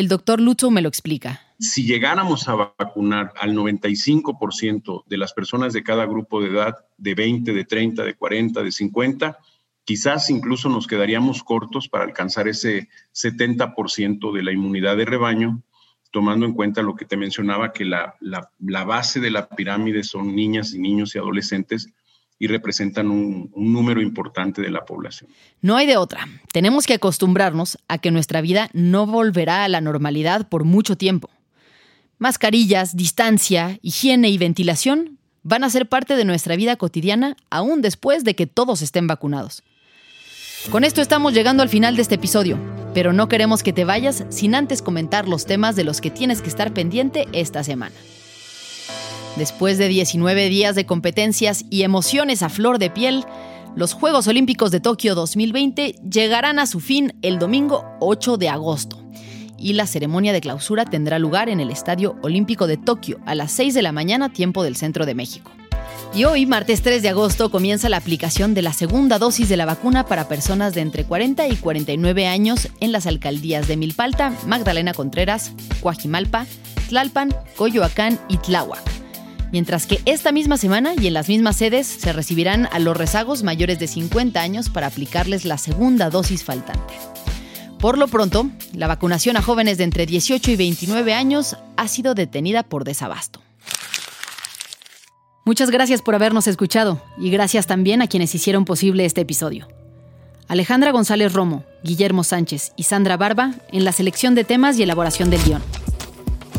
El 0.00 0.08
doctor 0.08 0.40
Lucho 0.40 0.70
me 0.70 0.80
lo 0.80 0.88
explica. 0.88 1.42
Si 1.58 1.84
llegáramos 1.84 2.48
a 2.48 2.54
vacunar 2.54 3.34
al 3.38 3.54
95% 3.54 5.04
de 5.04 5.18
las 5.18 5.34
personas 5.34 5.74
de 5.74 5.82
cada 5.82 6.06
grupo 6.06 6.40
de 6.40 6.48
edad, 6.48 6.74
de 6.96 7.14
20, 7.14 7.52
de 7.52 7.66
30, 7.66 8.04
de 8.04 8.14
40, 8.14 8.62
de 8.62 8.72
50, 8.72 9.38
quizás 9.84 10.30
incluso 10.30 10.70
nos 10.70 10.86
quedaríamos 10.86 11.44
cortos 11.44 11.90
para 11.90 12.04
alcanzar 12.04 12.48
ese 12.48 12.88
70% 13.12 14.32
de 14.32 14.42
la 14.42 14.52
inmunidad 14.52 14.96
de 14.96 15.04
rebaño, 15.04 15.62
tomando 16.10 16.46
en 16.46 16.54
cuenta 16.54 16.80
lo 16.80 16.94
que 16.94 17.04
te 17.04 17.18
mencionaba, 17.18 17.74
que 17.74 17.84
la, 17.84 18.16
base 18.58 19.20
de 19.20 19.30
la 19.30 19.50
pirámide 19.50 20.02
son 20.02 20.34
niñas 20.34 20.72
y 20.72 20.78
niños 20.78 21.14
y 21.14 21.18
adolescentes 21.18 21.92
y 22.40 22.46
representan 22.46 23.10
un, 23.10 23.52
número 23.54 24.00
importante 24.00 24.62
de 24.62 24.70
la 24.70 24.86
población. 24.86 25.30
No 25.60 25.76
hay 25.76 25.86
de 25.86 25.98
otra. 25.98 26.26
Tenemos 26.52 26.86
que 26.86 26.94
acostumbrarnos 26.94 27.78
a 27.86 27.98
que 27.98 28.10
nuestra 28.10 28.40
vida 28.40 28.70
no 28.72 29.06
volverá 29.06 29.62
a 29.62 29.68
la 29.68 29.82
normalidad 29.82 30.48
por 30.48 30.64
mucho 30.64 30.96
tiempo. 30.96 31.28
Mascarillas, 32.18 32.96
distancia, 32.96 33.78
higiene 33.82 34.30
y 34.30 34.38
ventilación 34.38 35.18
van 35.42 35.64
a 35.64 35.70
ser 35.70 35.86
parte 35.86 36.16
de 36.16 36.24
nuestra 36.24 36.56
vida 36.56 36.76
cotidiana 36.76 37.36
aún 37.50 37.82
después 37.82 38.24
de 38.24 38.34
que 38.34 38.46
todos 38.46 38.80
estén 38.80 39.06
vacunados. 39.06 39.62
Con 40.70 40.84
esto 40.84 41.02
estamos 41.02 41.34
llegando 41.34 41.62
al 41.62 41.68
final 41.68 41.94
de 41.94 42.02
este 42.02 42.14
episodio, 42.14 42.58
pero 42.94 43.12
no 43.12 43.28
queremos 43.28 43.62
que 43.62 43.74
te 43.74 43.84
vayas 43.84 44.24
sin 44.30 44.54
antes 44.54 44.80
comentar 44.80 45.28
los 45.28 45.44
temas 45.44 45.76
de 45.76 45.84
los 45.84 46.00
que 46.00 46.10
tienes 46.10 46.40
que 46.40 46.48
estar 46.48 46.72
pendiente 46.72 47.28
esta 47.32 47.62
semana. 47.64 47.94
Después 49.36 49.78
de 49.78 49.88
19 49.88 50.48
días 50.48 50.74
de 50.74 50.86
competencias 50.86 51.64
y 51.70 51.82
emociones 51.82 52.42
a 52.42 52.48
flor 52.48 52.78
de 52.78 52.90
piel, 52.90 53.24
los 53.76 53.92
Juegos 53.92 54.26
Olímpicos 54.26 54.70
de 54.70 54.80
Tokio 54.80 55.14
2020 55.14 55.94
llegarán 56.10 56.58
a 56.58 56.66
su 56.66 56.80
fin 56.80 57.14
el 57.22 57.38
domingo 57.38 57.84
8 58.00 58.36
de 58.36 58.48
agosto 58.48 59.00
y 59.56 59.74
la 59.74 59.86
ceremonia 59.86 60.32
de 60.32 60.40
clausura 60.40 60.84
tendrá 60.84 61.18
lugar 61.18 61.48
en 61.48 61.60
el 61.60 61.70
Estadio 61.70 62.16
Olímpico 62.22 62.66
de 62.66 62.78
Tokio 62.78 63.20
a 63.26 63.34
las 63.34 63.52
6 63.52 63.74
de 63.74 63.82
la 63.82 63.92
mañana 63.92 64.32
tiempo 64.32 64.64
del 64.64 64.74
centro 64.74 65.06
de 65.06 65.14
México. 65.14 65.52
Y 66.12 66.24
hoy, 66.24 66.44
martes 66.44 66.82
3 66.82 67.02
de 67.02 67.10
agosto, 67.10 67.52
comienza 67.52 67.88
la 67.88 67.98
aplicación 67.98 68.52
de 68.52 68.62
la 68.62 68.72
segunda 68.72 69.20
dosis 69.20 69.48
de 69.48 69.56
la 69.56 69.66
vacuna 69.66 70.06
para 70.06 70.26
personas 70.26 70.74
de 70.74 70.80
entre 70.80 71.04
40 71.04 71.46
y 71.46 71.54
49 71.54 72.26
años 72.26 72.68
en 72.80 72.90
las 72.90 73.06
alcaldías 73.06 73.68
de 73.68 73.76
Milpalta, 73.76 74.32
Magdalena 74.46 74.92
Contreras, 74.92 75.52
Coajimalpa, 75.80 76.46
Tlalpan, 76.88 77.32
Coyoacán 77.56 78.18
y 78.28 78.38
Tláhuac 78.38 78.99
mientras 79.52 79.86
que 79.86 80.00
esta 80.04 80.32
misma 80.32 80.56
semana 80.56 80.94
y 81.00 81.06
en 81.06 81.14
las 81.14 81.28
mismas 81.28 81.56
sedes 81.56 81.86
se 81.86 82.12
recibirán 82.12 82.68
a 82.72 82.78
los 82.78 82.96
rezagos 82.96 83.42
mayores 83.42 83.78
de 83.78 83.86
50 83.86 84.40
años 84.40 84.68
para 84.68 84.86
aplicarles 84.86 85.44
la 85.44 85.58
segunda 85.58 86.10
dosis 86.10 86.44
faltante. 86.44 86.94
Por 87.78 87.96
lo 87.96 88.08
pronto, 88.08 88.50
la 88.74 88.86
vacunación 88.86 89.36
a 89.36 89.42
jóvenes 89.42 89.78
de 89.78 89.84
entre 89.84 90.04
18 90.04 90.50
y 90.50 90.56
29 90.56 91.14
años 91.14 91.56
ha 91.76 91.88
sido 91.88 92.14
detenida 92.14 92.62
por 92.62 92.84
desabasto. 92.84 93.40
Muchas 95.46 95.70
gracias 95.70 96.02
por 96.02 96.14
habernos 96.14 96.46
escuchado 96.46 97.02
y 97.18 97.30
gracias 97.30 97.66
también 97.66 98.02
a 98.02 98.06
quienes 98.06 98.34
hicieron 98.34 98.66
posible 98.66 99.06
este 99.06 99.22
episodio. 99.22 99.66
Alejandra 100.46 100.90
González 100.90 101.32
Romo, 101.32 101.64
Guillermo 101.82 102.22
Sánchez 102.22 102.72
y 102.76 102.82
Sandra 102.82 103.16
Barba 103.16 103.54
en 103.72 103.84
la 103.84 103.92
selección 103.92 104.34
de 104.34 104.44
temas 104.44 104.78
y 104.78 104.82
elaboración 104.82 105.30
del 105.30 105.42
guion. 105.42 105.62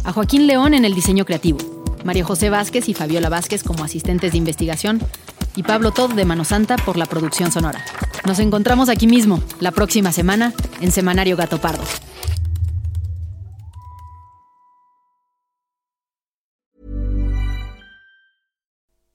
A 0.03 0.11
Joaquín 0.11 0.47
León 0.47 0.73
en 0.73 0.85
el 0.85 0.95
diseño 0.95 1.25
creativo 1.25 1.70
María 2.03 2.23
José 2.23 2.49
Vázquez 2.49 2.89
y 2.89 2.93
Fabiola 2.93 3.29
Vázquez 3.29 3.63
como 3.63 3.83
asistentes 3.83 4.31
de 4.31 4.37
investigación 4.37 5.01
y 5.55 5.63
Pablo 5.63 5.91
Todd 5.91 6.13
de 6.13 6.25
Mano 6.25 6.45
Santa 6.45 6.77
por 6.77 6.97
la 6.97 7.05
producción 7.05 7.51
sonora. 7.51 7.83
Nos 8.25 8.39
encontramos 8.39 8.89
aquí 8.89 9.07
mismo, 9.07 9.41
la 9.59 9.71
próxima 9.71 10.11
semana, 10.11 10.53
en 10.79 10.91
Semanario 10.91 11.35
Gato 11.35 11.59
Pardo. 11.59 11.83